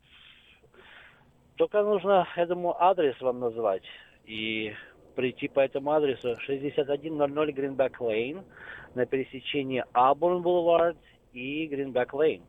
[1.57, 3.85] только нужно, думаю, адрес вам назвать
[4.27, 4.75] и
[5.15, 8.45] прийти по этому адресу 6100 Greenback Lane
[8.95, 10.97] на пересечении Auburn Boulevard
[11.33, 12.43] и Greenback Lane.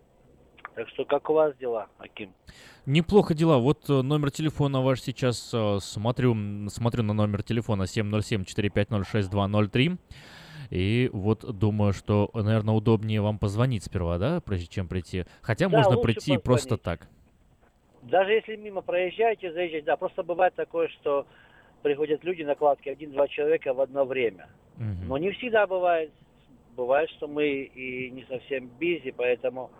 [0.76, 2.34] Так что как у вас дела, Аким?
[2.85, 3.57] Неплохо дела.
[3.57, 6.35] Вот э, номер телефона ваш сейчас э, смотрю,
[6.69, 9.97] смотрю на номер телефона 707-450-6203.
[10.72, 15.26] И вот думаю, что, наверное, удобнее вам позвонить сперва, да, прежде чем прийти.
[15.41, 17.02] Хотя Да, можно прийти просто позвонить.
[17.02, 17.07] так.
[18.03, 21.26] Даже если мимо проезжаете, заезжаете, да, просто бывает такое, что
[21.84, 24.47] приходят люди на кладке, один-два человека в одно время.
[24.77, 25.07] Мгм.
[25.07, 26.11] Но не всегда бывает.
[26.76, 29.72] Бывает, что мы и не совсем бизи, поэтому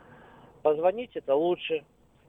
[0.70, 1.84] позвонить это лучше.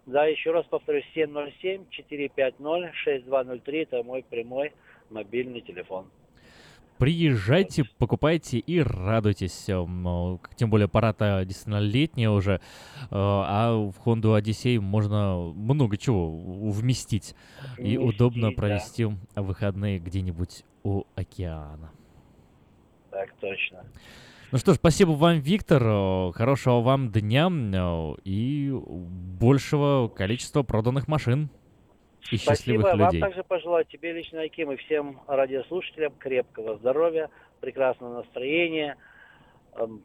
[0.05, 4.73] Да, еще раз повторюсь, 707-450-6203, это мой прямой
[5.11, 6.05] мобильный телефон.
[6.99, 9.69] Приезжайте, покупайте и радуйтесь.
[9.69, 12.59] Эм, Тем более пора-то действительно летняя уже, э,
[13.11, 17.35] а в Honda Odyssey можно много чего в- вместить.
[17.79, 18.57] И Вместить, удобно да.
[18.57, 21.91] провести выходные где-нибудь у океана.
[23.11, 23.85] Так точно.
[24.53, 25.83] Ну что ж, спасибо вам, Виктор.
[25.85, 31.51] э, Хорошего вам дня э, и большего количества проданных машин
[32.31, 33.05] и счастливых Спасибо.
[33.07, 33.21] людей.
[33.21, 37.29] Вам также пожелаю тебе лично, Аким, и всем радиослушателям крепкого здоровья,
[37.61, 38.97] прекрасного настроения.
[39.77, 40.03] Эм,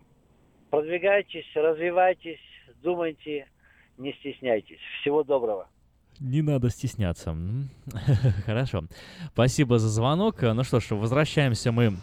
[0.72, 2.40] Продвигайтесь, развивайтесь,
[2.82, 3.46] думайте,
[3.98, 4.80] не стесняйтесь.
[5.02, 5.68] Всего доброго.
[6.22, 7.36] Не надо стесняться.
[8.46, 8.84] Хорошо.
[9.34, 10.42] Спасибо за звонок.
[10.42, 11.94] Ну что ж, возвращаемся мы.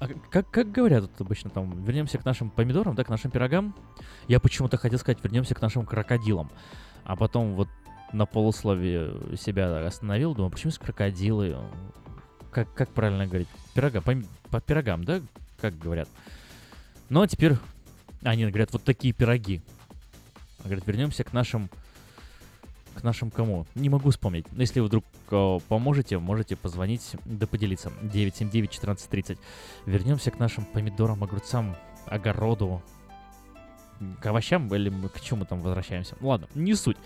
[0.00, 3.74] А как, как говорят тут обычно там, вернемся к нашим помидорам, да, к нашим пирогам?
[4.28, 6.50] Я почему-то хотел сказать, вернемся к нашим крокодилам.
[7.04, 7.68] А потом вот
[8.12, 11.56] на полусловие себя остановил, думаю, почему с крокодилы?
[12.52, 13.48] Как, как правильно говорить?
[13.74, 14.14] Пирога, по,
[14.50, 15.20] по пирогам, да,
[15.60, 16.08] как говорят?
[17.08, 17.54] Ну, а теперь
[18.22, 19.62] они говорят, вот такие пироги.
[20.60, 21.70] А Говорят, вернемся к нашим
[22.98, 23.66] к нашим кому?
[23.74, 24.46] Не могу вспомнить.
[24.52, 27.92] Но если вы вдруг э, поможете, можете позвонить да поделиться.
[28.02, 29.38] 979-1430.
[29.86, 31.76] Вернемся к нашим помидорам, огурцам,
[32.06, 32.82] огороду.
[34.20, 36.16] К овощам или мы к чему там возвращаемся?
[36.20, 36.96] Ладно, не суть.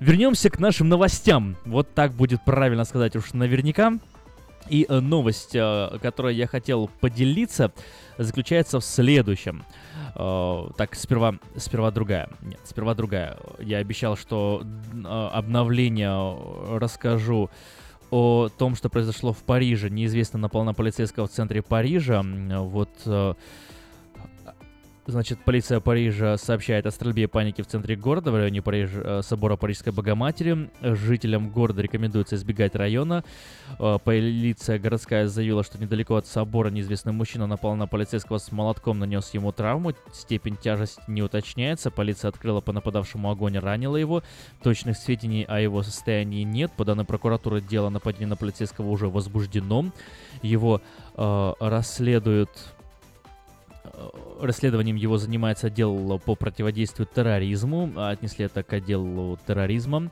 [0.00, 1.56] Вернемся к нашим новостям.
[1.64, 3.98] Вот так будет правильно сказать уж наверняка.
[4.68, 7.72] И э, новость, э, которой я хотел поделиться,
[8.18, 9.64] заключается в следующем.
[10.14, 12.28] Э, так, сперва, сперва другая.
[12.42, 13.36] Нет, сперва другая.
[13.58, 14.64] Я обещал, что
[15.04, 17.50] обновление расскажу
[18.10, 19.90] о том, что произошло в Париже.
[19.90, 22.22] Неизвестно напал на полицейского в центре Парижа.
[22.22, 22.90] Вот
[25.06, 29.20] Значит, полиция Парижа сообщает о стрельбе и панике в центре города, в районе Париж, э,
[29.22, 30.70] собора Парижской Богоматери.
[30.80, 33.22] Жителям города рекомендуется избегать района.
[33.78, 38.98] Э, Полиция городская заявила, что недалеко от собора неизвестный мужчина напал на полицейского с молотком,
[38.98, 39.92] нанес ему травму.
[40.10, 41.90] Степень тяжести не уточняется.
[41.90, 44.22] Полиция открыла по нападавшему огонь ранила его.
[44.62, 46.72] Точных сведений о его состоянии нет.
[46.78, 49.84] По данной прокуратуры, дело нападения на полицейского уже возбуждено.
[50.40, 50.80] Его
[51.14, 52.73] э, расследуют
[54.40, 57.92] Расследованием его занимается отдел по противодействию терроризму.
[57.96, 60.10] а Отнесли это к отделу терроризма.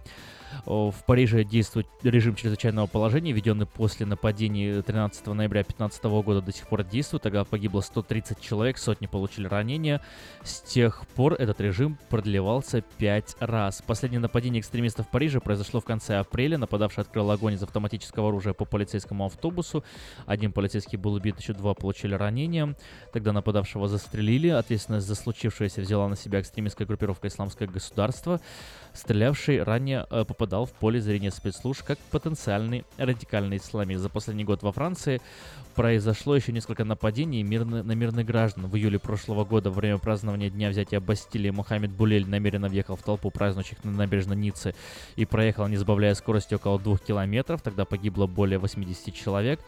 [0.66, 6.68] В Париже действует режим чрезвычайного положения, введенный после нападений 13 ноября 2015 года, до сих
[6.68, 7.22] пор действует.
[7.22, 10.00] Тогда погибло 130 человек, сотни получили ранения.
[10.42, 13.82] С тех пор этот режим продлевался 5 раз.
[13.82, 16.58] Последнее нападение экстремистов в Париже произошло в конце апреля.
[16.58, 19.84] Нападавший открыл огонь из автоматического оружия по полицейскому автобусу.
[20.26, 22.76] Один полицейский был убит, еще два получили ранения.
[23.12, 24.48] Тогда нападавшего застрелили.
[24.48, 28.40] Ответственность за случившееся взяла на себя экстремистская группировка «Исламское государство».
[28.94, 34.02] Стрелявший ранее э, попадал в поле зрения спецслужб как потенциальный радикальный исламист.
[34.02, 35.20] За последний год во Франции
[35.74, 38.66] произошло еще несколько нападений на мирных граждан.
[38.66, 43.02] В июле прошлого года, во время празднования Дня взятия Бастилии, Мухаммед Булель намеренно въехал в
[43.02, 44.74] толпу празднующих на набережной Ниццы
[45.16, 47.62] и проехал, не сбавляя скорости, около двух километров.
[47.62, 49.60] Тогда погибло более 80 человек.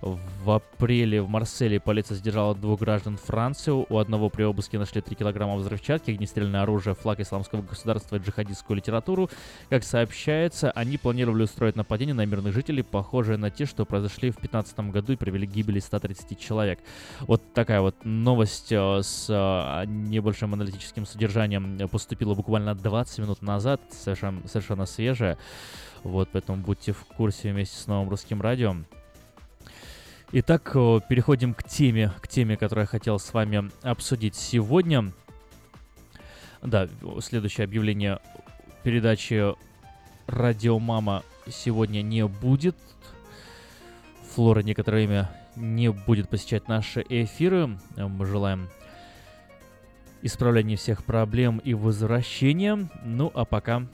[0.00, 3.72] В апреле в Марселе полиция задержала двух граждан Франции.
[3.72, 8.67] У одного при обыске нашли 3 килограмма взрывчатки, огнестрельное оружие, флаг исламского государства и джихадистскую
[8.74, 9.30] литературу.
[9.70, 14.34] Как сообщается, они планировали устроить нападение на мирных жителей, похожие на те, что произошли в
[14.36, 16.80] 2015 году и привели к гибели 130 человек.
[17.20, 23.80] Вот такая вот новость э, с э, небольшим аналитическим содержанием поступила буквально 20 минут назад,
[23.90, 25.38] совершенно, совершенно свежая.
[26.04, 28.76] Вот, поэтому будьте в курсе вместе с новым русским радио.
[30.30, 35.12] Итак, э, переходим к теме, к теме, которую я хотел с вами обсудить сегодня.
[36.60, 36.86] Да,
[37.20, 38.18] следующее объявление
[38.82, 39.54] передачи
[40.26, 42.76] «Радио Мама» сегодня не будет.
[44.34, 47.78] Флора некоторое время не будет посещать наши эфиры.
[47.96, 48.68] Э, Мы желаем
[50.22, 52.88] исправления всех проблем и возвращения.
[53.04, 53.86] Ну, а пока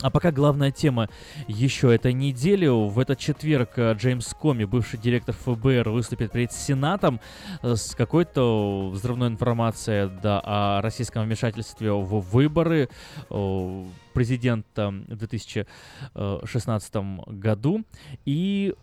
[0.00, 1.08] а пока главная тема
[1.46, 2.66] еще этой недели.
[2.66, 7.20] В этот четверг э, Джеймс Коми, бывший директор ФБР, выступит перед Сенатом
[7.62, 12.88] э, с какой-то взрывной информацией да, о российском вмешательстве в выборы
[13.30, 16.94] э, президента в 2016
[17.28, 17.84] году.
[18.24, 18.74] И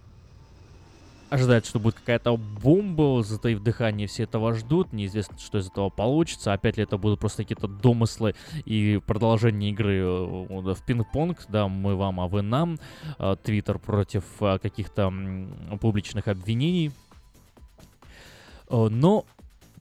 [1.32, 6.52] ожидается, что будет какая-то бомба, затаив дыхание, все этого ждут, неизвестно, что из этого получится,
[6.52, 8.36] опять ли это будут просто какие-то домыслы
[8.66, 12.80] и продолжение игры э, в пинг-понг, да, мы вам, а вы нам,
[13.18, 15.12] э, Твиттер против э, каких-то
[15.80, 16.92] публичных обвинений,
[18.70, 19.26] но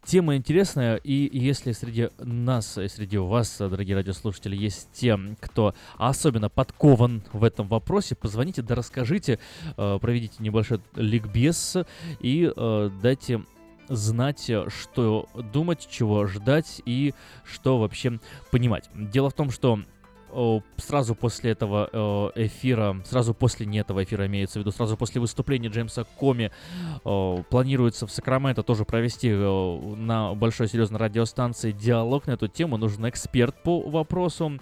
[0.05, 7.23] Тема интересная, и если среди нас, среди вас, дорогие радиослушатели, есть те, кто особенно подкован
[7.33, 9.39] в этом вопросе, позвоните, да расскажите,
[9.77, 11.77] э, проведите небольшой ликбез
[12.21, 13.45] и э, дайте
[13.89, 17.13] знать, что думать, чего ждать и
[17.45, 18.21] что вообще
[18.51, 18.89] понимать.
[18.95, 19.81] Дело в том, что
[20.77, 25.69] сразу после этого эфира, сразу после не этого эфира имеется в виду, сразу после выступления
[25.69, 26.51] Джеймса Коми
[27.02, 32.77] планируется в Сакраменто тоже провести на большой серьезной радиостанции диалог на эту тему.
[32.77, 34.59] Нужен эксперт по вопросу.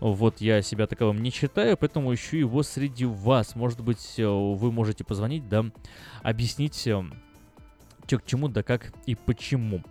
[0.00, 3.56] Вот я себя таковым не считаю, поэтому ищу его среди вас.
[3.56, 5.64] Может быть, вы можете позвонить, да,
[6.22, 7.04] объяснить, что
[8.18, 9.82] к чему, да как и почему.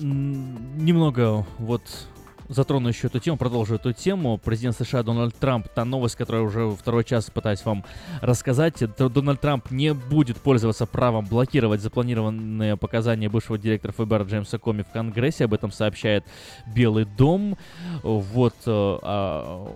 [0.00, 1.82] Немного вот
[2.50, 4.38] затрону еще эту тему, продолжу эту тему.
[4.38, 7.84] Президент США Дональд Трамп, та новость, которую уже второй час пытаюсь вам
[8.20, 8.82] рассказать.
[8.98, 14.88] Дональд Трамп не будет пользоваться правом блокировать запланированные показания бывшего директора ФБР Джеймса Коми в
[14.88, 15.44] Конгрессе.
[15.44, 16.24] Об этом сообщает
[16.74, 17.56] Белый дом.
[18.02, 19.70] Вот э, а,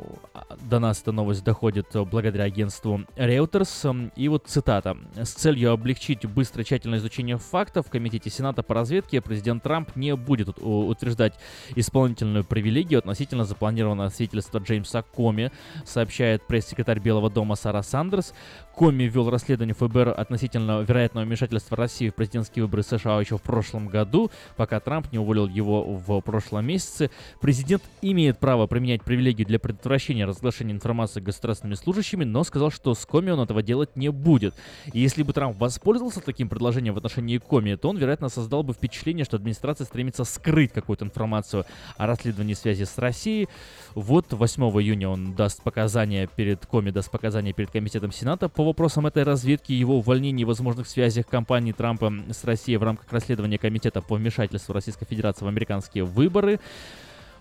[0.68, 4.10] до нас эта новость доходит благодаря агентству Reuters.
[4.16, 4.96] И вот цитата.
[5.14, 10.16] «С целью облегчить быстрое тщательное изучение фактов в Комитете Сената по разведке президент Трамп не
[10.16, 11.34] будет утверждать
[11.76, 15.53] исполнительную привилегию привилегию относительно запланированного свидетельства Джеймса Коми,
[15.85, 18.32] сообщает пресс-секретарь Белого дома Сара Сандерс.
[18.76, 23.86] Коми вел расследование ФБР относительно вероятного вмешательства России в президентские выборы США еще в прошлом
[23.86, 27.10] году, пока Трамп не уволил его в прошлом месяце.
[27.40, 33.06] Президент имеет право применять привилегии для предотвращения разглашения информации государственными служащими, но сказал, что с
[33.06, 34.55] Коми он этого делать не будет.
[34.92, 38.72] И если бы Трамп воспользовался таким предложением в отношении Коми, то он, вероятно, создал бы
[38.72, 41.64] впечатление, что администрация стремится скрыть какую-то информацию
[41.96, 43.48] о расследовании связи с Россией.
[43.94, 49.07] Вот 8 июня он даст показания перед Коми, даст показания перед Комитетом Сената по вопросам
[49.07, 54.03] этой разведки, его увольнения и возможных связях компании Трампа с Россией в рамках расследования Комитета
[54.03, 56.61] по вмешательству Российской Федерации в американские выборы.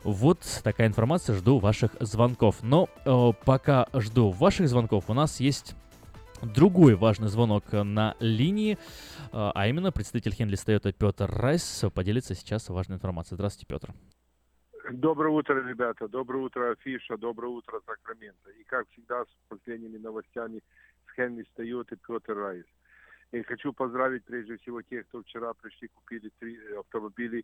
[0.03, 2.57] Вот такая информация, жду ваших звонков.
[2.61, 5.75] Но э, пока жду ваших звонков, у нас есть
[6.41, 8.77] другой важный звонок на линии, э,
[9.31, 13.35] а именно представитель Хенли Toyota Петр Райс поделится сейчас важной информацией.
[13.37, 13.93] Здравствуйте, Петр.
[14.91, 16.09] Доброе утро, ребята.
[16.09, 17.17] Доброе утро, Афиша.
[17.17, 18.49] Доброе утро, Сакраменто.
[18.59, 20.61] И как всегда, с последними новостями
[21.13, 22.65] с Хенри встает и Петр Райс.
[23.31, 27.43] И хочу поздравить прежде всего тех, кто вчера пришли, купили три автомобиля.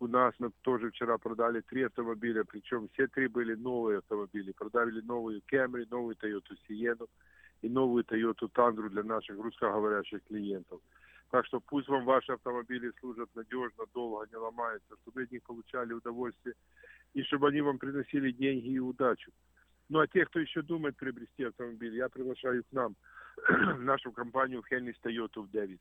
[0.00, 4.52] У нас мы тоже вчера продали три автомобиля, причем все три были новые автомобили.
[4.52, 7.06] Продали новую Camry, новую Toyota Sienna
[7.62, 10.80] и новую Toyota Tundra для наших русскоговорящих клиентов.
[11.30, 15.92] Так что пусть вам ваши автомобили служат надежно, долго, не ломаются, чтобы от них получали
[15.92, 16.54] удовольствие
[17.14, 19.30] и чтобы они вам приносили деньги и удачу.
[19.90, 22.94] Ну а тех, кто еще думает приобрести автомобиль, я приглашаю к нам,
[23.80, 25.80] нашу компанию Хеннис Toyota в Дэвис.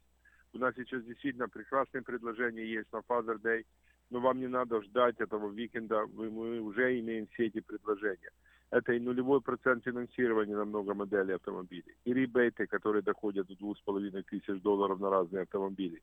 [0.53, 3.65] У нас сейчас действительно прекрасные предложения есть на Father Day,
[4.09, 8.31] но вам не надо ждать этого уикенда, мы уже имеем все эти предложения.
[8.71, 13.77] Это и нулевой процент финансирования на много моделей автомобилей, и ребейты, которые доходят до двух
[13.77, 16.01] с половиной тысяч долларов на разные автомобили,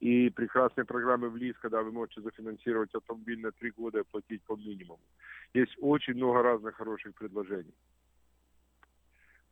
[0.00, 4.42] и прекрасные программы в ЛИС, когда вы можете зафинансировать автомобиль на три года и платить
[4.42, 5.00] по минимуму.
[5.52, 7.74] Есть очень много разных хороших предложений.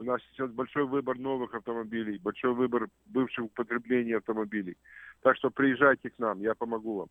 [0.00, 4.76] У нас сейчас большой выбор новых автомобилей, большой выбор бывших употребления автомобилей.
[5.22, 7.08] Так что приезжайте к нам, я помогу вам.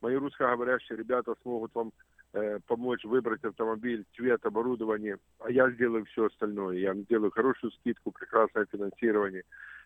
[0.00, 1.92] Мои русскоговорящие ребята смогут вам
[2.32, 6.76] э, помочь выбрать автомобиль, цвет, оборудование, а я сделаю все остальное.
[6.76, 9.42] Я сделаю хорошую скидку, прекрасное финансирование,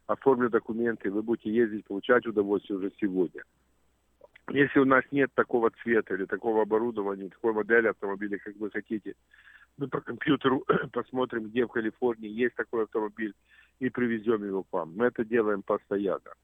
[0.07, 3.43] оформлю документы, вы будете ездить, получать удовольствие уже сегодня.
[4.51, 9.15] Если у нас нет такого цвета или такого оборудования, такой модели автомобиля, как вы хотите,
[9.79, 13.35] мы по компьютеру посмотрим, где в Калифорнии есть такой автомобиль
[13.79, 14.95] и привезем его к вам.
[14.97, 16.35] Мы это делаем постоянно.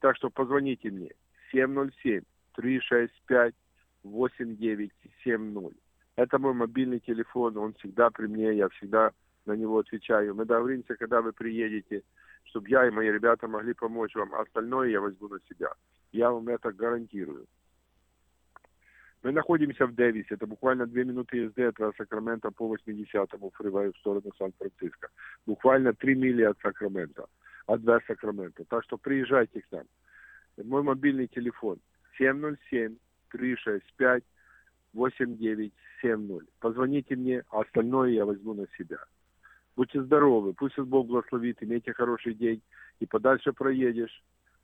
[0.00, 1.10] Так что позвоните мне
[1.52, 2.22] 707
[2.54, 3.54] 365
[4.02, 5.78] 8970.
[6.16, 9.12] Это мой мобильный телефон, он всегда при мне, я всегда
[9.46, 10.34] на него отвечаю.
[10.34, 12.02] Мы договоримся, когда вы приедете,
[12.44, 14.34] чтобы я и мои ребята могли помочь вам.
[14.34, 15.72] А остальное я возьму на себя.
[16.12, 17.46] Я вам это гарантирую.
[19.24, 20.34] Мы находимся в Дэвисе.
[20.34, 25.08] Это буквально две минуты езды от Сакрамента по 80-му фриваю в сторону Сан-Франциско.
[25.46, 27.24] Буквально три мили от Сакрамента,
[27.66, 28.64] от Сакрамента.
[28.64, 29.84] Так что приезжайте к нам.
[30.62, 31.78] Мой мобильный телефон
[32.18, 32.96] 707
[33.30, 34.22] 365
[34.92, 36.48] 8970.
[36.60, 38.98] Позвоните мне, а остальное я возьму на себя.
[39.76, 42.62] Будьте здоровы, пусть вас Бог благословит, имейте хороший день,
[43.00, 44.22] и подальше проедешь,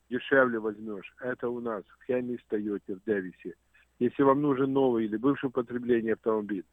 [0.09, 1.15] дешевле возьмешь.
[1.21, 3.55] Это у нас в Хемии Тойоте, в Дэвисе.
[3.99, 6.65] Если вам нужен новый или бывший употребление автомобиль,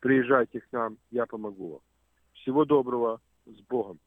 [0.00, 1.80] приезжайте к нам, я помогу вам.
[2.34, 3.98] Всего доброго, с Богом.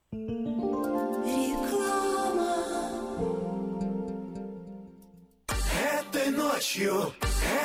[6.11, 6.93] Этой ночью,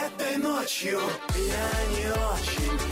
[0.06, 0.98] этой ночью
[1.36, 2.91] я не очень.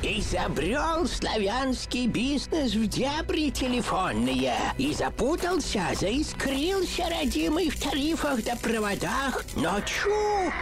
[0.00, 9.80] Изобрел славянский бизнес в дебри телефонные И запутался, заискрился родимый в тарифах да проводах Но
[9.80, 10.52] чу!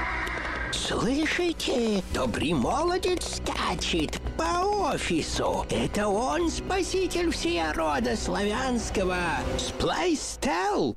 [0.73, 2.03] Слышите?
[2.15, 5.67] Добрый молодец скачет по офису.
[5.69, 9.19] Это он спаситель всея рода славянского.
[9.59, 10.97] Сплайстел.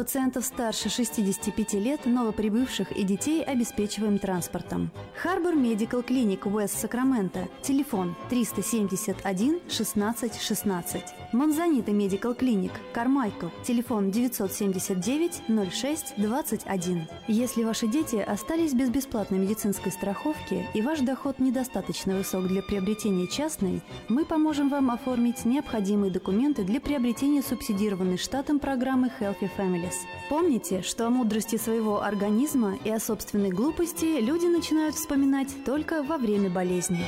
[0.00, 4.90] Пациентов старше 65 лет, новоприбывших и детей обеспечиваем транспортом.
[5.14, 7.48] Harbor Medical Клиник Уэст Сакраменто.
[7.60, 11.02] Телефон 371 16 16.
[11.32, 13.46] Монзанита Медикал Клиник Кармайкл.
[13.62, 15.42] Телефон 979
[15.72, 17.06] 06 21.
[17.28, 23.28] Если ваши дети остались без бесплатной медицинской страховки и ваш доход недостаточно высок для приобретения
[23.28, 29.94] частной, мы поможем вам оформить необходимые документы для приобретения субсидированной штатом программы Healthy Families.
[30.28, 36.18] Помните, что о мудрости своего организма и о собственной глупости люди начинают вспоминать только во
[36.18, 37.06] время болезни.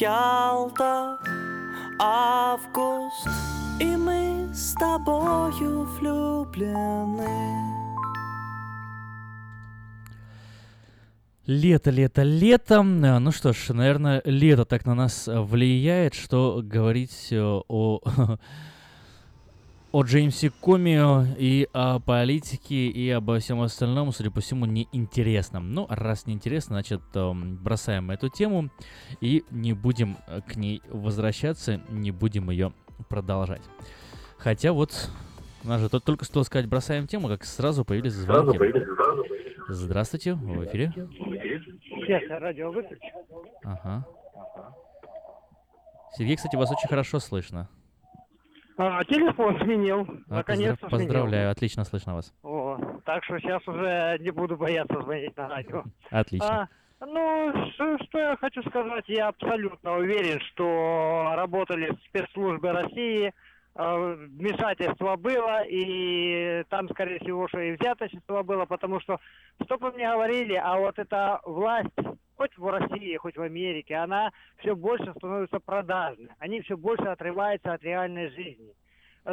[0.00, 1.18] Ялта,
[2.00, 3.28] август
[3.80, 7.28] И мы с тобою влюблены
[11.46, 12.80] Лето, лето, лето.
[12.80, 18.00] А, Ну что ж, наверное, лето так на нас влияет, что говорить э, о,
[19.94, 20.98] о Джеймсе Коми
[21.38, 25.72] и о политике и обо всем остальном, судя по всему, неинтересном.
[25.72, 28.70] Ну, раз неинтересно, значит, эм, бросаем эту тему
[29.20, 32.72] и не будем э, к ней возвращаться, не будем ее
[33.08, 33.62] продолжать.
[34.36, 35.10] Хотя вот,
[35.62, 38.58] у нас же тут только стоило сказать «бросаем тему», как сразу появились звонки.
[39.68, 40.92] Здравствуйте, в эфире.
[40.96, 43.06] Сейчас я радио выключу.
[43.62, 44.04] Ага.
[46.16, 47.68] Сергей, кстати, вас очень хорошо слышно.
[48.76, 50.06] А, телефон сменил.
[50.28, 52.34] А, Наконец-то поздрав- Поздравляю, отлично слышно вас.
[52.42, 55.84] О, так что сейчас уже не буду бояться звонить на радио.
[56.10, 56.68] Отлично.
[57.00, 63.32] А, ну, что, что я хочу сказать, я абсолютно уверен, что работали спецслужбы России,
[63.76, 69.18] э, вмешательство было, и там, скорее всего, что и взяточество было, потому что,
[69.64, 71.90] что бы мне говорили, а вот эта власть,
[72.36, 76.28] хоть в России, хоть в Америке, она все больше становится продажной.
[76.38, 78.72] Они все больше отрываются от реальной жизни.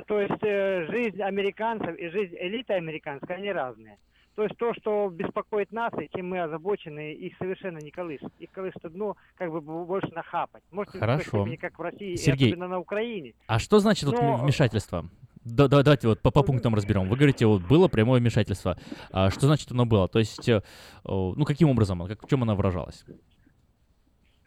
[0.08, 3.98] То есть э, жизнь американцев и жизнь элиты американской, они разные.
[4.36, 8.32] То есть то, что беспокоит нас, и чем мы озабочены, их совершенно не колышет.
[8.40, 10.64] Их колышет одно, как бы больше нахапать.
[10.72, 11.30] Может, не в такой Хорошо.
[11.44, 13.34] степени, как в России, Сергей, и особенно на Украине.
[13.48, 15.06] А что значит вот Но- вмешательство?
[15.44, 17.10] Да, да, давайте вот по, по пунктам разберем.
[17.10, 18.78] Вы говорите, вот было прямое вмешательство.
[19.12, 20.08] А что значит оно было?
[20.08, 20.62] То есть, э,
[21.04, 23.04] ну каким образом, как, в чем оно выражалось?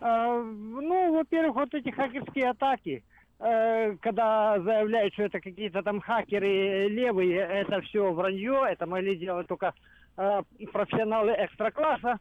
[0.00, 3.02] А, ну, во-первых, вот эти хакерские атаки,
[3.40, 9.48] э, когда заявляют, что это какие-то там хакеры левые, это все вранье, это могли делать
[9.48, 9.74] только
[10.16, 10.42] э,
[10.72, 12.18] профессионалы экстра-класса,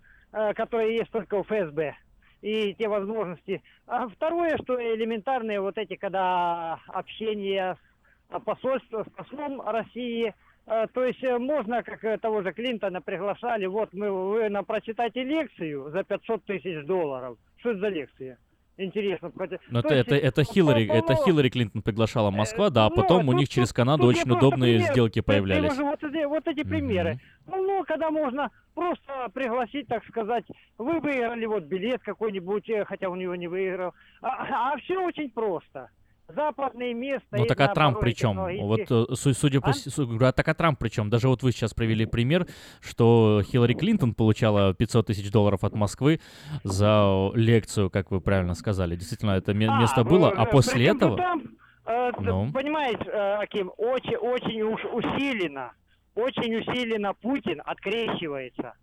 [0.55, 1.93] которые есть только у ФСБ.
[2.41, 3.61] И те возможности.
[3.85, 7.92] А второе, что элементарные вот эти, когда общение с
[8.33, 10.33] а, посольством, с послом России,
[10.65, 14.65] э, то есть э, можно, как э, того же Клинтона приглашали, вот мы, вы нам
[14.65, 17.37] прочитайте лекцию за 500 тысяч долларов.
[17.57, 18.37] Что это за лекция?
[18.75, 19.31] Интересно.
[19.37, 22.87] хотя- Ну, то это, есть, это, это Хиллари, по- это Хиллари Клинтон приглашала Москва, да,
[22.87, 25.77] а ну, потом у тут- них через Канаду очень удобные пример сделки появлялись.
[25.77, 27.19] Вот вот эти примеры.
[27.45, 30.45] Ну, ну, когда можно просто пригласить, так сказать,
[30.79, 33.93] вы выиграли вот билет какой-нибудь, э, хотя у него не выиграл.
[34.23, 35.89] А, все очень просто.
[36.27, 38.37] Западный мир стоит Ну так а Трамп при чем?
[38.37, 39.69] Вот, э, су- судя по...
[39.69, 40.27] А?
[40.27, 41.09] а так а Трамп при чем?
[41.09, 42.47] Даже вот вы сейчас привели пример,
[42.81, 46.19] что Хиллари Клинтон получала 500 тысяч долларов от Москвы
[46.63, 48.95] за лекцию, как вы правильно сказали.
[48.95, 51.17] Действительно, это ме- место было, а э, после этого...
[51.17, 51.45] Трамп,
[51.85, 52.51] э, Ну.
[52.51, 55.73] Понимаешь, э, Аким, очень, очень уж усиленно,
[56.15, 58.73] очень усиленно Путин открещивается.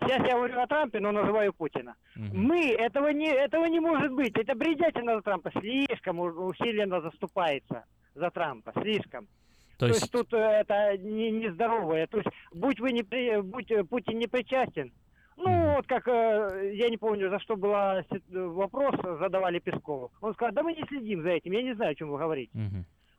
[0.00, 1.94] Сейчас я говорю о Трампе, но называю Путина.
[2.32, 4.36] Мы, этого не, этого не может быть.
[4.36, 5.50] Это бредятина за Трампа.
[5.58, 8.72] Слишком усиленно заступается за Трампа.
[8.80, 9.26] Слишком.
[9.78, 12.06] То То есть, есть- тут э, это не, нездоровое.
[12.06, 14.90] То есть, будь вы не при- будь э, Путин не причастен,
[15.36, 17.74] ну, вот как, э, я не помню, за что был
[18.54, 20.10] вопрос, задавали Пескову.
[20.22, 22.50] Он сказал, да мы не следим за этим, я не знаю, о чем вы говорите.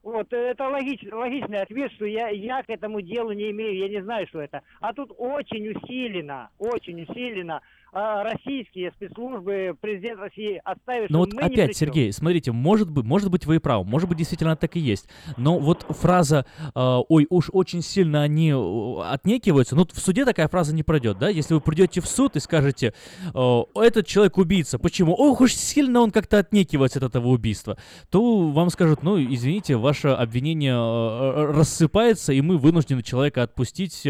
[0.03, 4.01] Вот, это логич, логичный ответ, что я, я к этому делу не имею, я не
[4.01, 4.61] знаю, что это.
[4.79, 7.61] А тут очень усиленно, очень усиленно
[7.99, 11.75] а, российские спецслужбы, президент России отставит, Ну что вот опять.
[11.75, 15.07] Сергей, смотрите, может быть, может быть, вы и правы, может быть, действительно так и есть.
[15.35, 20.47] Но вот фраза э, «Ой, уж очень сильно они э, отнекиваются», ну, в суде такая
[20.47, 21.29] фраза не пройдет, да?
[21.29, 22.93] Если вы придете в суд и скажете
[23.33, 25.13] э, «Этот человек убийца, почему?
[25.13, 27.79] Ох уж сильно он как-то отнекивается от этого убийства»,
[28.11, 34.03] то вам скажут «Ну, извините, ваше обвинение э, рассыпается, и мы вынуждены человека отпустить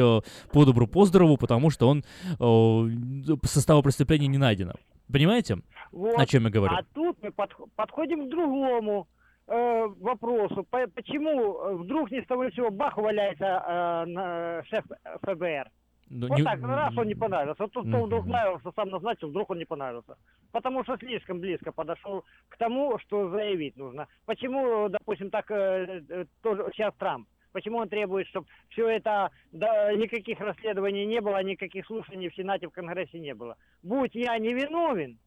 [0.51, 2.03] по добру, по здорову, потому что он
[2.37, 3.35] э,
[3.77, 4.73] состава преступления не найдено».
[5.11, 5.57] Понимаете,
[5.91, 6.19] Вот.
[6.19, 6.73] о чем я говорю?
[6.75, 9.07] А тут мы подх- подходим к другому
[9.47, 10.63] э, вопросу.
[10.69, 14.83] По- почему э, вдруг ни с того ни сего бах валяется э, на шеф
[15.21, 15.69] ФБР?
[16.09, 17.63] Ну, вот не- так, раз он не понравился.
[17.63, 18.03] Вот тут Мгм.
[18.03, 20.15] вдруг нравился, сам назначил, вдруг он не понравился.
[20.51, 24.07] Потому что слишком близко подошел к тому, что заявить нужно.
[24.25, 27.27] Почему, допустим, так э, э, тоже сейчас Трамп?
[27.53, 32.67] Почему он требует, чтобы все это, да, никаких расследований не было, никаких слушаний в Сенате,
[32.67, 33.55] в Конгрессе не было?
[33.83, 35.17] Будь я невиновен,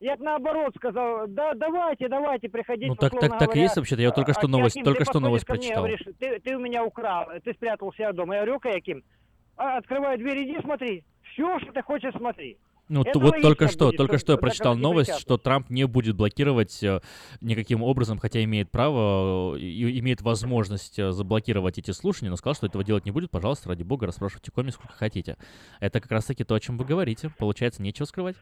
[0.00, 2.88] я бы наоборот сказал, да, давайте, давайте, приходите.
[2.88, 5.04] Ну, так- так- так и говоря, есть вообще-то, я только что а, новость- Аким, только
[5.04, 5.82] что новость ко мне, прочитал.
[5.84, 8.36] говоришь, ты, ты у меня украл, ты спрятал себя дома.
[8.36, 9.02] Я говорю, Яким,
[9.56, 11.04] а, открывай дверь, иди смотри.
[11.32, 12.58] Все, что ты хочешь, смотри.
[12.88, 15.86] Ну, т- вот только логично что, будет, только что я прочитал новость, что Трамп не
[15.86, 17.00] будет блокировать э,
[17.40, 22.54] никаким образом, хотя имеет право э, и имеет возможность э, заблокировать эти слушания, но сказал,
[22.54, 23.30] что этого делать не будет.
[23.30, 25.36] Пожалуйста, ради бога, расспрашивайте коми сколько хотите.
[25.80, 27.30] Это как раз-таки то, о чем вы говорите.
[27.38, 28.36] Получается, нечего скрывать.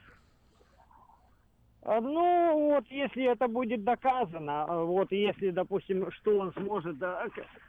[1.85, 7.27] А, Ну, вот если это будет доказано, а, вот если, допустим, что он сможет, да,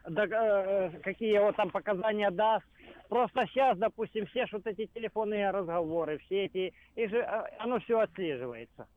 [0.08, 2.66] да, э, какие вот там показания даст,
[3.10, 8.00] просто сейчас, допустим, все вот эти телефонные разговоры, все эти, и же, а, оно все
[8.00, 8.88] отслеживается.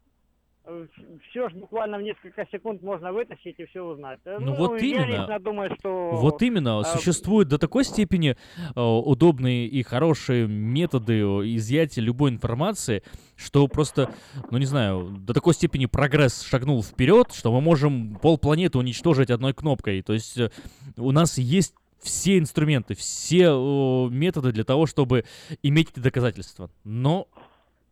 [1.31, 4.19] Все же буквально в несколько секунд можно вытащить и все узнать.
[4.25, 5.39] Э, Ну, вот я именно.
[5.39, 6.11] думаю, что...
[6.13, 8.37] Вот именно, а, существуют до такой степени
[8.77, 11.21] э, удобные и хорошие методы
[11.57, 13.03] изъятия любой информации,
[13.37, 14.13] что просто,
[14.51, 19.55] ну не знаю, до такой степени прогресс шагнул вперед, что мы можем полпланеты уничтожить одной
[19.55, 20.03] кнопкой.
[20.03, 20.51] То есть э,
[20.97, 25.25] у нас есть все инструменты, все э, методы для того, чтобы
[25.63, 26.71] иметь эти доказательства.
[26.85, 27.29] Но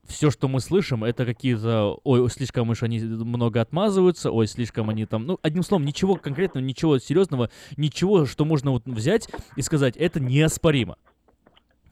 [0.08, 5.06] все, что мы слышим, это какие-то, ой, слишком уж они много отмазываются, ой, слишком они
[5.06, 9.96] там, ну, одним словом, ничего конкретного, ничего серьезного, ничего, что можно вот взять и сказать,
[9.96, 10.96] это неоспоримо.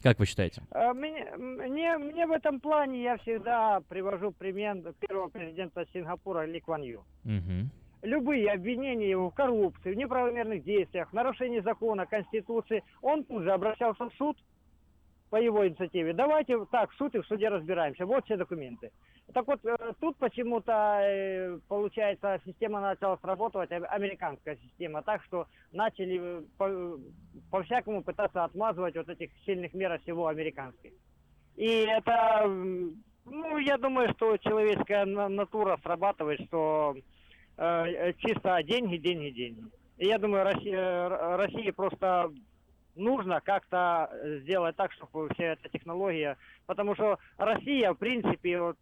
[0.02, 0.62] Как вы считаете?
[0.70, 6.60] А, Мне, мне, мне в этом плане я всегда привожу пример первого президента Сингапура Ли
[6.60, 7.04] Кван Ю.
[7.24, 7.70] Мгм.
[8.02, 13.52] Любые обвинения его в коррупции, в неправомерных действиях, в нарушении закона, конституции, он тут же
[13.52, 14.36] обращался в суд
[15.34, 16.12] по его инициативе.
[16.12, 18.06] Давайте так, в суд и в суде разбираемся.
[18.06, 18.92] Вот все документы.
[19.32, 25.48] Так вот, э, тут почему-то, э, получается, система начала срабатывать, а- американская система, так что
[25.72, 27.00] начали э, по-
[27.50, 30.92] по-всякому пытаться отмазывать вот этих сильных мер всего американских.
[31.56, 36.94] И это, ну, я думаю, что человеческая на- натура срабатывает, что
[37.56, 39.64] э, чисто деньги, деньги, деньги.
[39.98, 42.30] И я думаю, Россия, Р- России просто
[42.94, 46.36] нужно как-то э, сделать так, чтобы вся эта технология...
[46.66, 48.76] Потому что Россия, в принципе, вот,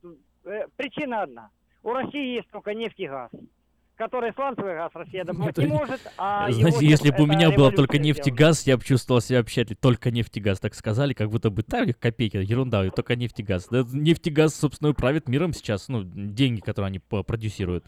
[0.44, 1.50] э, причина одна.
[1.82, 3.30] У России есть только нефть и газ,
[3.96, 7.98] который сланцевый газ Россия добывать не может, а Знаете, если бы у меня была только
[7.98, 10.60] нефть и газ, я бы чувствовал себя вообще только нефть и газ.
[10.60, 13.66] Так сказали, как будто бы так, копейки, ерунда, и только нефть и газ.
[13.68, 17.84] Да, нефть и газ, собственно, правит миром сейчас, ну, деньги, которые они продюсируют.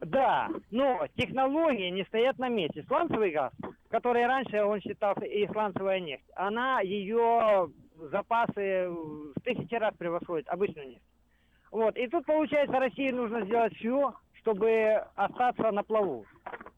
[0.00, 2.84] Да, но технологии не стоят на месте.
[2.84, 3.52] Сланцевый газ,
[3.90, 10.88] который раньше он считался и сланцевая нефть, она ее запасы в тысячи раз превосходит обычную
[10.88, 11.04] нефть.
[11.70, 11.96] Вот.
[11.96, 16.24] И тут, получается, России нужно сделать все, чтобы остаться на плаву.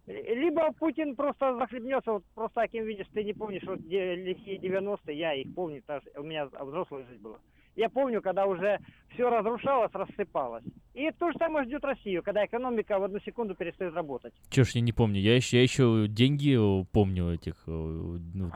[0.07, 5.17] Либо Путин просто захлебнется, вот просто таким видишь, ты не помнишь, вот где лихие 90-е,
[5.17, 5.81] я их помню,
[6.17, 7.39] у меня взрослая жизнь была.
[7.77, 8.79] Я помню, когда уже
[9.15, 10.65] все разрушалось, рассыпалось.
[10.95, 14.35] И то же самое ждет Россию, когда экономика в одну секунду перестает работать.
[14.51, 18.51] Чё ж я не помню, я еще, я еще деньги э, помню этих, э, ну,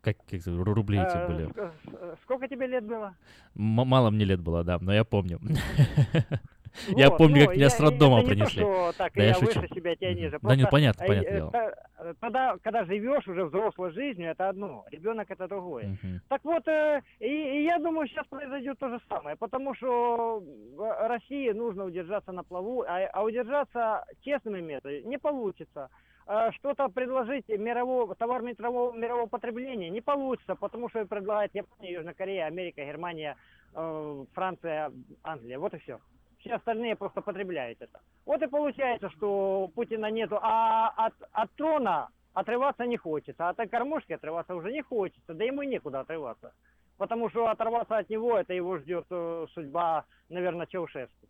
[0.00, 1.48] как, как это, ру- рубли эти Э, были.
[1.48, 3.16] ск- Сколько тебе лет было?
[3.56, 5.38] М- мало мне лет было, да, но я помню.
[6.96, 8.62] Я Вот, помню, ну, как меня я- с роддома то, принесли.
[8.62, 9.60] что так, Да я, я шучу.
[9.60, 10.38] выше себя, тебя ниже.
[10.42, 11.52] Да не, Просто, понятно, э, понятное э, дело.
[11.98, 15.96] э, Тогда, когда живешь уже взрослой жизнью, это одно, ребенок это другое.
[16.02, 16.20] Мгм.
[16.28, 20.40] Так вот, э, и, и я думаю, сейчас произойдет то же самое, потому что
[20.76, 25.88] в России нужно удержаться на плаву, а, а удержаться честными методами не получится.
[26.26, 32.14] Э, Что-то предложить мирового, товар мирового, мирового потребления не получится, потому что предлагает Япония, Южная
[32.14, 33.36] Корея, Америка, Германия,
[33.74, 34.90] э, Франция,
[35.22, 35.58] Англия.
[35.58, 35.98] Вот и все.
[36.44, 38.00] Все остальные просто потребляют это.
[38.26, 43.70] Вот и получается, что Путина нету, а от, от трона отрываться не хочется, а от
[43.70, 46.52] кормушки отрываться уже не хочется, да ему некуда отрываться.
[46.98, 51.26] Потому что оторваться от него, это его ждет э, судьба, наверное, Чаушеску.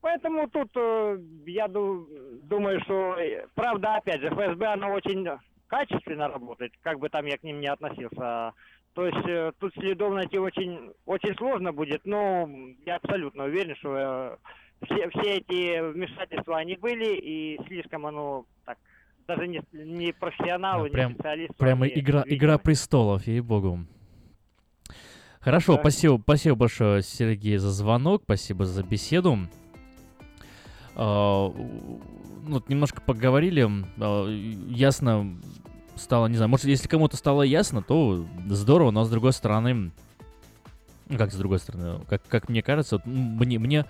[0.00, 2.06] Поэтому тут э, я ду-
[2.44, 5.28] думаю, что, э, правда, опять же, ФСБ, оно очень
[5.66, 8.52] качественно работает, как бы там я к ним не относился.
[8.94, 12.48] То есть э, тут следов найти очень, очень сложно будет, но
[12.86, 14.36] я абсолютно уверен, что э,
[14.86, 18.78] все, все эти вмешательства, они были, и слишком оно так,
[19.26, 21.54] даже не, не профессионалы, Прям, не специалисты.
[21.58, 22.36] прямо игра, видимо.
[22.36, 23.80] игра престолов, ей-богу.
[25.40, 25.80] Хорошо, Да.
[25.80, 29.38] спасибо, спасибо большое, Сергей, за звонок, спасибо за беседу.
[30.96, 33.68] А, ну, немножко поговорили,
[33.98, 35.36] а, ясно
[35.96, 39.92] стало, не знаю, может, если кому-то стало ясно, то здорово, но с другой стороны,
[41.16, 43.86] как с другой стороны, как, как мне кажется, вот, мне, мне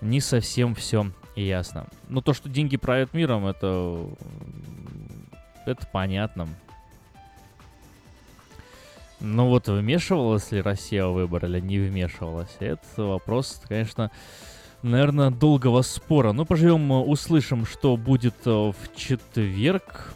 [0.00, 1.86] не совсем все ясно.
[2.08, 4.06] Ну, то, что деньги правят миром, это,
[5.64, 6.48] это понятно.
[9.20, 12.54] Ну вот вмешивалась ли Россия в выбор или не вмешивалась?
[12.60, 14.10] Это вопрос, конечно,
[14.82, 16.32] наверное, долгого спора.
[16.32, 20.14] Ну, поживем, э, услышим, что будет э, в четверг.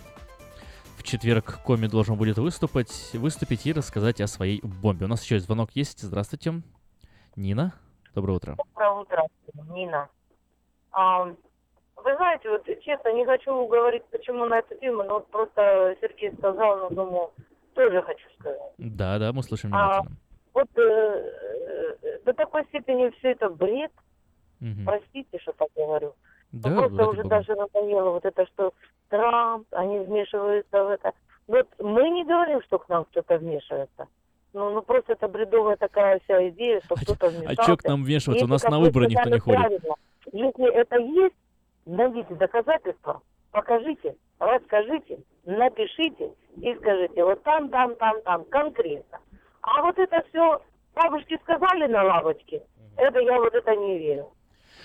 [1.11, 5.07] Четверг Коми должен будет выступать, выступить и рассказать о своей бомбе.
[5.07, 6.03] У нас еще звонок есть.
[6.03, 6.63] Здравствуйте.
[7.35, 7.73] Нина.
[8.15, 8.57] Доброе утро.
[8.57, 9.27] Доброе утро,
[9.75, 10.09] Нина.
[10.93, 15.97] А, вы знаете, вот честно, не хочу говорить, почему на эту тему, но вот просто
[16.01, 17.31] Сергей сказал, но думаю,
[17.75, 18.61] тоже хочу сказать.
[18.79, 20.17] Да, да, мы слушаем А, внимательно.
[20.55, 23.91] вот э, э, до такой степени все это бред,
[24.61, 24.85] Мгм.
[24.85, 26.15] простите, что так говорю.
[26.53, 27.29] Да, Ну, просто уже бога.
[27.29, 28.73] даже надоело вот это, что
[29.09, 31.13] Трамп, они вмешиваются в это.
[31.47, 34.07] Вот мы не говорим, что к нам кто-то вмешивается.
[34.53, 37.63] Ну, ну просто это бредовая такая вся идея, что кто-то А вмешался.
[37.65, 38.45] чё к нам вмешиваться?
[38.45, 39.61] У нас на вы выборы никто не ходит.
[39.61, 39.95] правильно,
[40.33, 41.35] Если это есть,
[41.87, 43.21] найдите доказательства,
[43.53, 49.19] покажите, расскажите, напишите и скажите, вот там, там, там, там, конкретно.
[49.63, 50.61] А вот это все
[50.95, 52.63] бабушки сказали на лавочке,
[52.97, 54.33] это я вот это не верю.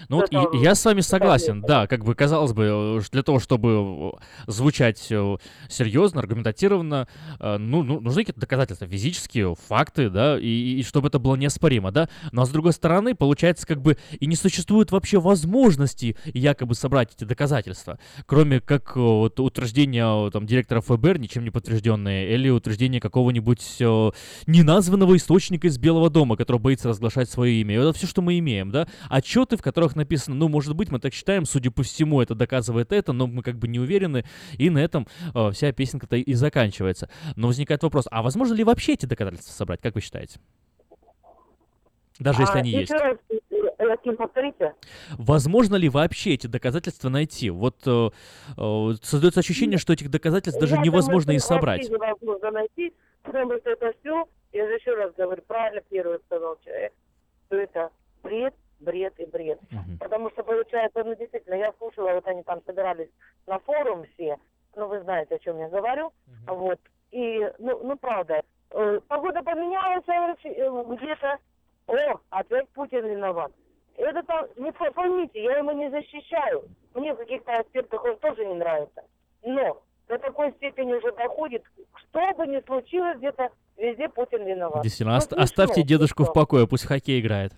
[0.10, 3.40] Ну вот и- я с вами согласен, да, как бы казалось бы, э, для того,
[3.40, 5.38] чтобы э, звучать э,
[5.70, 7.08] серьезно, аргументативно,
[7.40, 11.92] э, ну, ну, нужны какие-то доказательства, физические, факты, да, и, и чтобы это было неоспоримо,
[11.92, 17.14] да, но с другой стороны, получается, как бы и не существует вообще возможности якобы собрать
[17.16, 23.62] эти доказательства, кроме как вот утверждения там директора ФБР, ничем не подтвержденные, или утверждение какого-нибудь
[24.48, 27.76] неназванного источника из Белого дома, который боится разглашать свое имя.
[27.76, 28.88] И это все, что мы имеем, да.
[29.10, 32.92] Отчеты, в которых написано, ну, может быть, мы так считаем, судя по всему, это доказывает
[32.92, 34.26] это, но мы как бы не уверены,
[34.58, 37.10] и на этом э, вся песенка-то и заканчивается.
[37.36, 40.40] Но возникает вопрос, а возможно ли вообще эти доказательства собрать, как вы считаете?
[42.20, 42.92] Даже если А они есть.
[42.92, 44.74] раз, э, повторите.
[45.18, 47.50] Возможно ли вообще эти доказательства найти?
[47.50, 48.10] Вот э,
[48.58, 51.90] э, создается ощущение, что этих доказательств даже Я невозможно думаю, и собрать.
[51.90, 52.94] невозможно найти,
[53.24, 56.94] потому что это все, я же еще раз говорю, правильно первый сказал человек,
[57.48, 57.90] что это
[58.24, 59.60] бред, бред и бред.
[60.00, 63.10] Потому что получается, ну действительно, я слушала, вот они там собирались
[63.48, 64.38] на форум все,
[64.76, 66.12] ну вы знаете, о чем я говорю,
[66.48, 66.80] вот,
[67.12, 68.42] и, ну, ну правда,
[68.72, 71.38] э, погода поменялась, э, где-то,
[71.88, 73.52] о, опять Путин виноват.
[73.98, 76.64] Это там, не по- поймите, я его не защищаю.
[76.94, 79.04] Мне в каких-то аспектах он тоже не нравится.
[79.44, 81.64] Но до такой степени уже доходит,
[81.96, 84.84] что бы ни случилось, где-то везде Путин виноват.
[84.84, 87.54] Действительно, Ну, оставьте смешно, дедушку в покое, пусть в хоккей играет.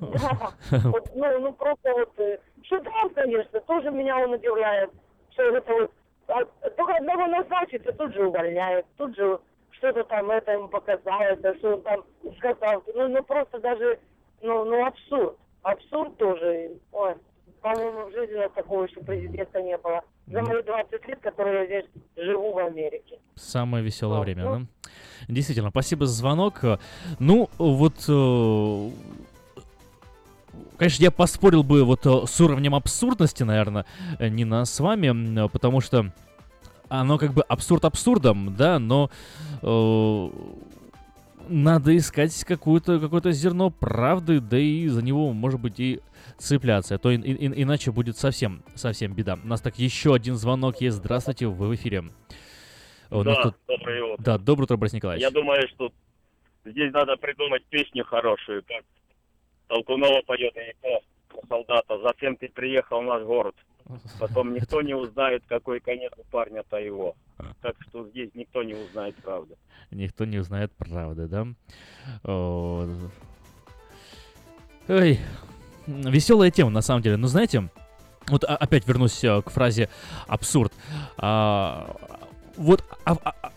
[0.00, 0.52] Да.
[0.70, 4.90] Вот, ну, ну просто вот э, Шудров, конечно, тоже меня он удивляет,
[5.32, 5.90] что это вот
[6.28, 6.44] а,
[6.76, 9.38] только одного назначит, и тут же увольняют, тут же
[9.78, 12.04] что-то там это ему показалось, а что он там
[12.38, 12.82] сказал.
[12.94, 13.98] Ну, ну просто даже,
[14.42, 15.36] ну, ну абсурд.
[15.62, 16.72] Абсурд тоже.
[16.92, 17.14] Ой,
[17.60, 20.02] по-моему, в жизни у нас такого еще президента не было.
[20.26, 23.18] За мои 20 лет, которые я здесь живу в Америке.
[23.34, 24.60] Самое веселое время, да?
[25.28, 26.60] Действительно, спасибо за звонок.
[27.18, 27.94] Ну, вот...
[30.78, 33.84] Конечно, я поспорил бы вот э, с уровнем абсурдности, наверное,
[34.18, 36.12] э, не на с вами, э, потому что
[36.88, 39.10] оно как бы абсурд абсурдом, да, но
[39.60, 40.28] э,
[41.48, 46.00] надо искать какую-то, какое-то зерно правды, да и за него, может быть, и
[46.36, 49.36] цепляться, а то и- и- иначе будет совсем, совсем беда.
[49.42, 50.98] У нас так еще один звонок есть.
[50.98, 52.04] Здравствуйте, вы в эфире.
[53.10, 54.22] У нас Да, тут- доброе утро.
[54.24, 55.22] Да, доброе утро, Борис Николаевич.
[55.24, 55.90] Я думаю, что
[56.64, 58.84] здесь надо придумать песню хорошую, как
[59.68, 61.98] Толкунова поет про солдата.
[62.02, 63.54] Зачем ты приехал в наш город?
[64.18, 67.14] Потом никто не узнает, какой конец у парня-то его.
[67.62, 69.56] Так что здесь никто не узнает правды.
[69.90, 71.46] Никто не узнает правды, да?
[72.24, 72.86] О,
[74.88, 75.18] Ой,
[75.86, 77.16] веселая тема, на самом деле.
[77.16, 77.68] Но знаете,
[78.28, 79.90] вот опять вернусь э, к фразе
[80.26, 80.72] абсурд.
[81.18, 81.94] А,
[82.56, 83.47] вот а- а-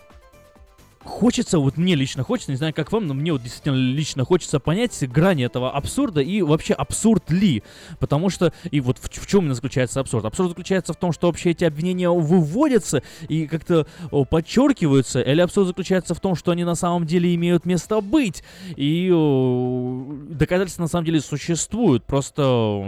[1.12, 4.60] хочется, вот мне лично хочется, не знаю, как вам, но мне вот действительно лично хочется
[4.60, 7.64] понять грани этого абсурда и вообще абсурд ли.
[8.00, 10.26] Потому что, и вот в, в чем заключается абсурд?
[10.26, 13.86] Абсурд заключается в том, что вообще эти обвинения выводятся и как-то
[14.30, 18.44] подчеркиваются, или абсурд заключается в том, что они на самом деле имеют место быть,
[18.76, 22.42] и о, доказательства на самом деле существуют, просто,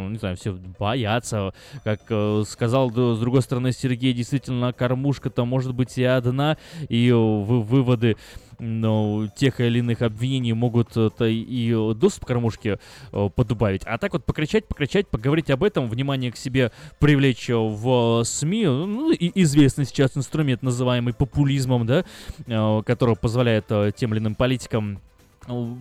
[0.10, 5.98] не знаю, все боятся, как э, сказал с другой стороны Сергей, действительно, кормушка-то может быть
[5.98, 6.58] и одна,
[6.90, 8.18] и о, вы- выводы
[8.60, 12.80] ну, тех или иных обвинений могут это и э, доступ к кормушке
[13.12, 13.84] э, подубавить.
[13.86, 18.66] А так вот покричать, покричать, поговорить об этом, внимание к себе привлечь э, в СМИ,
[18.66, 22.06] ну, и известный сейчас инструмент, называемый популизмом, да,
[22.46, 25.00] э, который позволяет э, тем или иным политикам
[25.48, 25.76] э,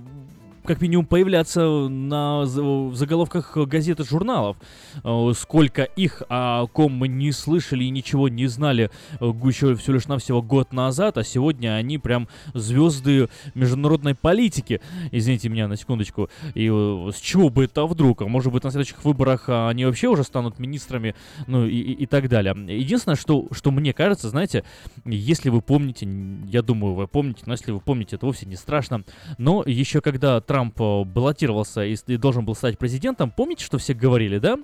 [0.64, 4.56] как минимум появляться на заголовках газет и журналов.
[5.04, 8.90] Э, Сколько их, о ком мы не слышали и ничего не знали
[9.20, 14.80] э, еще всего лишь навсего год назад, а сегодня они прям звезды международной политики.
[15.10, 16.28] Извините меня на секундочку.
[16.54, 18.22] И э, с чего бы это вдруг?
[18.22, 21.14] А Может быть, на следующих выборах а, они вообще уже станут министрами,
[21.46, 22.54] ну и, и- и так далее.
[22.78, 24.64] Единственное, что, что мне кажется, знаете,
[25.04, 26.08] если вы помните,
[26.48, 29.04] я думаю, вы помните, но если вы помните, это вовсе не страшно.
[29.38, 33.94] Но еще когда Трамп э, баллотировался и, и должен был стать президентом, помните, что все
[33.94, 34.58] говорили, да?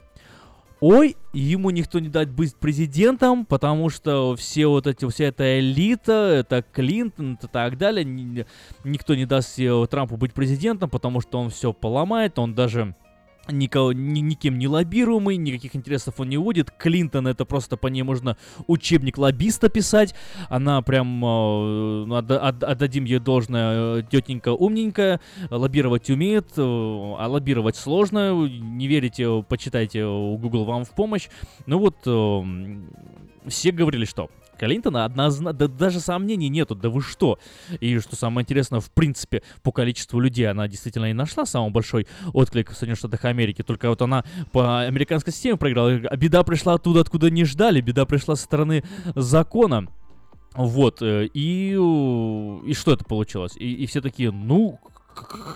[0.80, 6.12] Ой, ему никто не дать быть президентом, потому что все вот эти, вся эта элита,
[6.12, 8.44] это Клинтон и так далее, ни-
[8.84, 12.94] никто не даст э, Трампу быть президентом, потому что он все поломает, он даже
[13.50, 16.70] никого, ни- никем не лоббируемый, никаких интересов он не водит.
[16.70, 20.14] Клинтон это просто по ней можно учебник лоббиста писать.
[20.48, 25.20] Она прям, э, ну, отда- от- отдадим ей должное, э, тетенька умненькая,
[25.50, 28.46] лоббировать умеет, э, а лоббировать сложно.
[28.48, 31.28] Не верите, почитайте, э, Google вам в помощь.
[31.66, 37.38] Ну вот, э, все говорили, что Клинтона однозначно, да даже сомнений нету, да вы что?
[37.80, 42.06] И что самое интересное, в принципе, по количеству людей она действительно и нашла самый большой
[42.32, 46.74] отклик в Соединенных Штатах Америки, только вот она по американской системе проиграла, а беда пришла
[46.74, 49.88] оттуда, откуда не ждали, беда пришла со стороны закона.
[50.54, 53.52] Вот, э, и, э, и что это получилось?
[53.56, 54.80] И, и все такие, ну,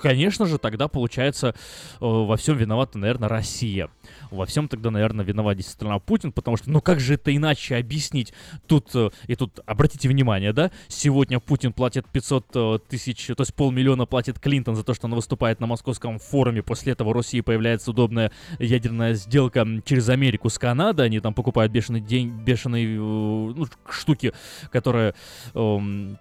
[0.02, 1.55] конечно же, тогда получается э,
[2.01, 3.89] во всем виновата, наверное, Россия.
[4.30, 8.32] Во всем тогда, наверное, виноват действительно Путин, потому что, ну как же это иначе объяснить?
[8.66, 13.55] Тут, э, и тут, обратите внимание, да, сегодня Путин платит 500 э, тысяч, то есть
[13.55, 17.40] полмиллиона платит Клинтон за то, что она выступает на московском форуме, после этого в России
[17.40, 23.66] появляется удобная ядерная сделка через Америку с Канадой, они там покупают бешеный день, бешеные ну,
[23.89, 24.32] штуки,
[24.70, 25.14] которые...
[25.55, 26.18] эм,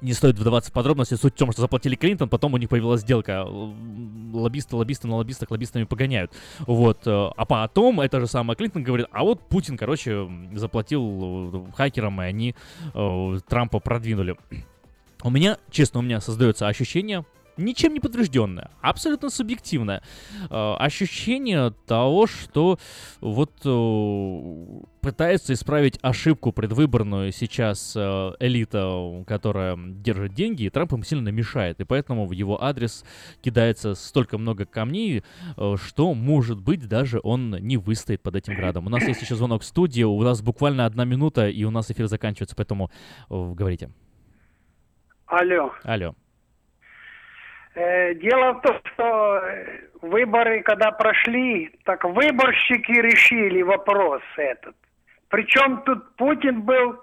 [0.00, 1.14] не стоит вдаваться в подробности.
[1.14, 3.44] Суть в том, что заплатили Клинтон, потом у них появилась сделка.
[3.46, 6.32] Лоббисты, лоббисты на лоббистах лоббистами погоняют.
[6.60, 7.06] Вот.
[7.06, 12.20] э, А потом это же самое Клинтон говорит, а вот Путин, короче, заплатил э, хакерам,
[12.22, 12.54] и они
[12.94, 14.36] э, Трампа продвинули.
[15.22, 17.24] У меня, честно, у меня создается ощущение,
[17.56, 20.02] ничем не подтвержденное, абсолютно субъективное
[20.50, 22.78] э, ощущение того, что
[23.20, 31.04] вот э, пытается исправить ошибку предвыборную сейчас э, элита, которая держит деньги, и Трамп им
[31.04, 33.04] сильно мешает, и поэтому в его адрес
[33.40, 35.22] кидается столько много камней,
[35.56, 38.86] э, что, может быть, даже он не выстоит под этим градом.
[38.86, 41.90] У нас есть еще звонок в студии, у нас буквально одна минута, и у нас
[41.90, 42.90] эфир заканчивается, поэтому
[43.30, 43.90] э, говорите.
[45.26, 45.72] Алло.
[45.82, 46.14] Алло.
[47.76, 54.74] Э, Дело в том, что э, выборы, когда прошли, так выборщики решили вопрос этот.
[55.28, 56.98] Причем тут Путин был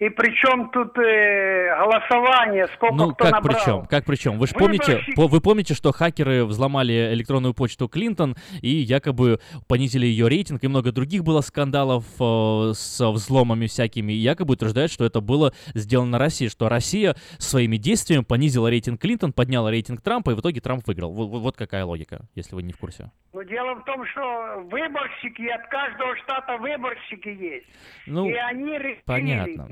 [0.00, 3.54] И причем тут э, голосование, сколько Ну, кто как набрал.
[3.54, 3.86] причем?
[3.86, 4.38] Как причем?
[4.38, 10.06] Вы же помните, по- вы помните, что хакеры взломали электронную почту Клинтон и якобы понизили
[10.06, 15.04] ее рейтинг, и много других было скандалов э, с взломами всякими, и якобы утверждают, что
[15.04, 20.34] это было сделано Россией, что Россия своими действиями понизила рейтинг Клинтон, подняла рейтинг Трампа, и
[20.34, 21.12] в итоге Трамп выиграл.
[21.12, 23.10] Вот, вот какая логика, если вы не в курсе.
[23.34, 27.66] Но дело в том, что выборщики, от каждого штата выборщики есть.
[28.06, 29.02] Ну, и они решили.
[29.04, 29.68] Понятно.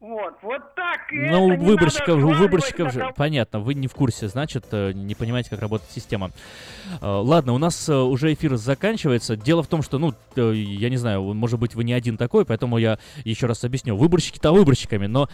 [0.00, 1.12] Вот, вот так.
[1.12, 4.92] и Ну, у это выборщиков, у выборщиков же, понятно, вы не в курсе, значит, э,
[4.92, 6.30] не понимаете, как работает система.
[7.00, 9.34] Э, Ладно, у нас э, уже эфир заканчивается.
[9.34, 12.78] Дело в том, что, ну, я не знаю, может быть, вы не один такой, поэтому
[12.78, 13.96] я еще раз объясню.
[13.96, 15.28] Выборщики-то выборщиками, но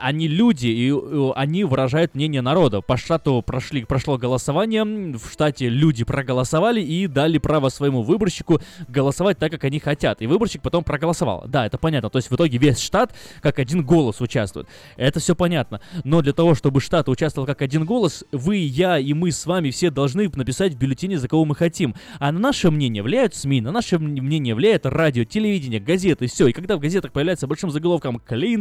[0.00, 2.80] они люди, и они выражают мнение народа.
[2.80, 9.36] По штату прошли, прошло голосование, в штате люди проголосовали и дали право своему выборщику голосовать
[9.36, 10.22] так, как они хотят.
[10.22, 11.44] И выборщик потом проголосовал.
[11.46, 12.08] Да, это понятно.
[12.08, 14.68] То есть в итоге весь штат как один голос участвует.
[14.96, 15.80] Это все понятно.
[16.04, 19.70] Но для того, чтобы штат участвовал как один голос, вы, я и мы с вами
[19.70, 21.94] все должны написать в бюллетене, за кого мы хотим.
[22.18, 26.48] А на наше мнение влияют СМИ, на наше мнение влияет радио, телевидение, газеты, все.
[26.48, 28.58] И когда в газетах появляется большим заголовком «Клин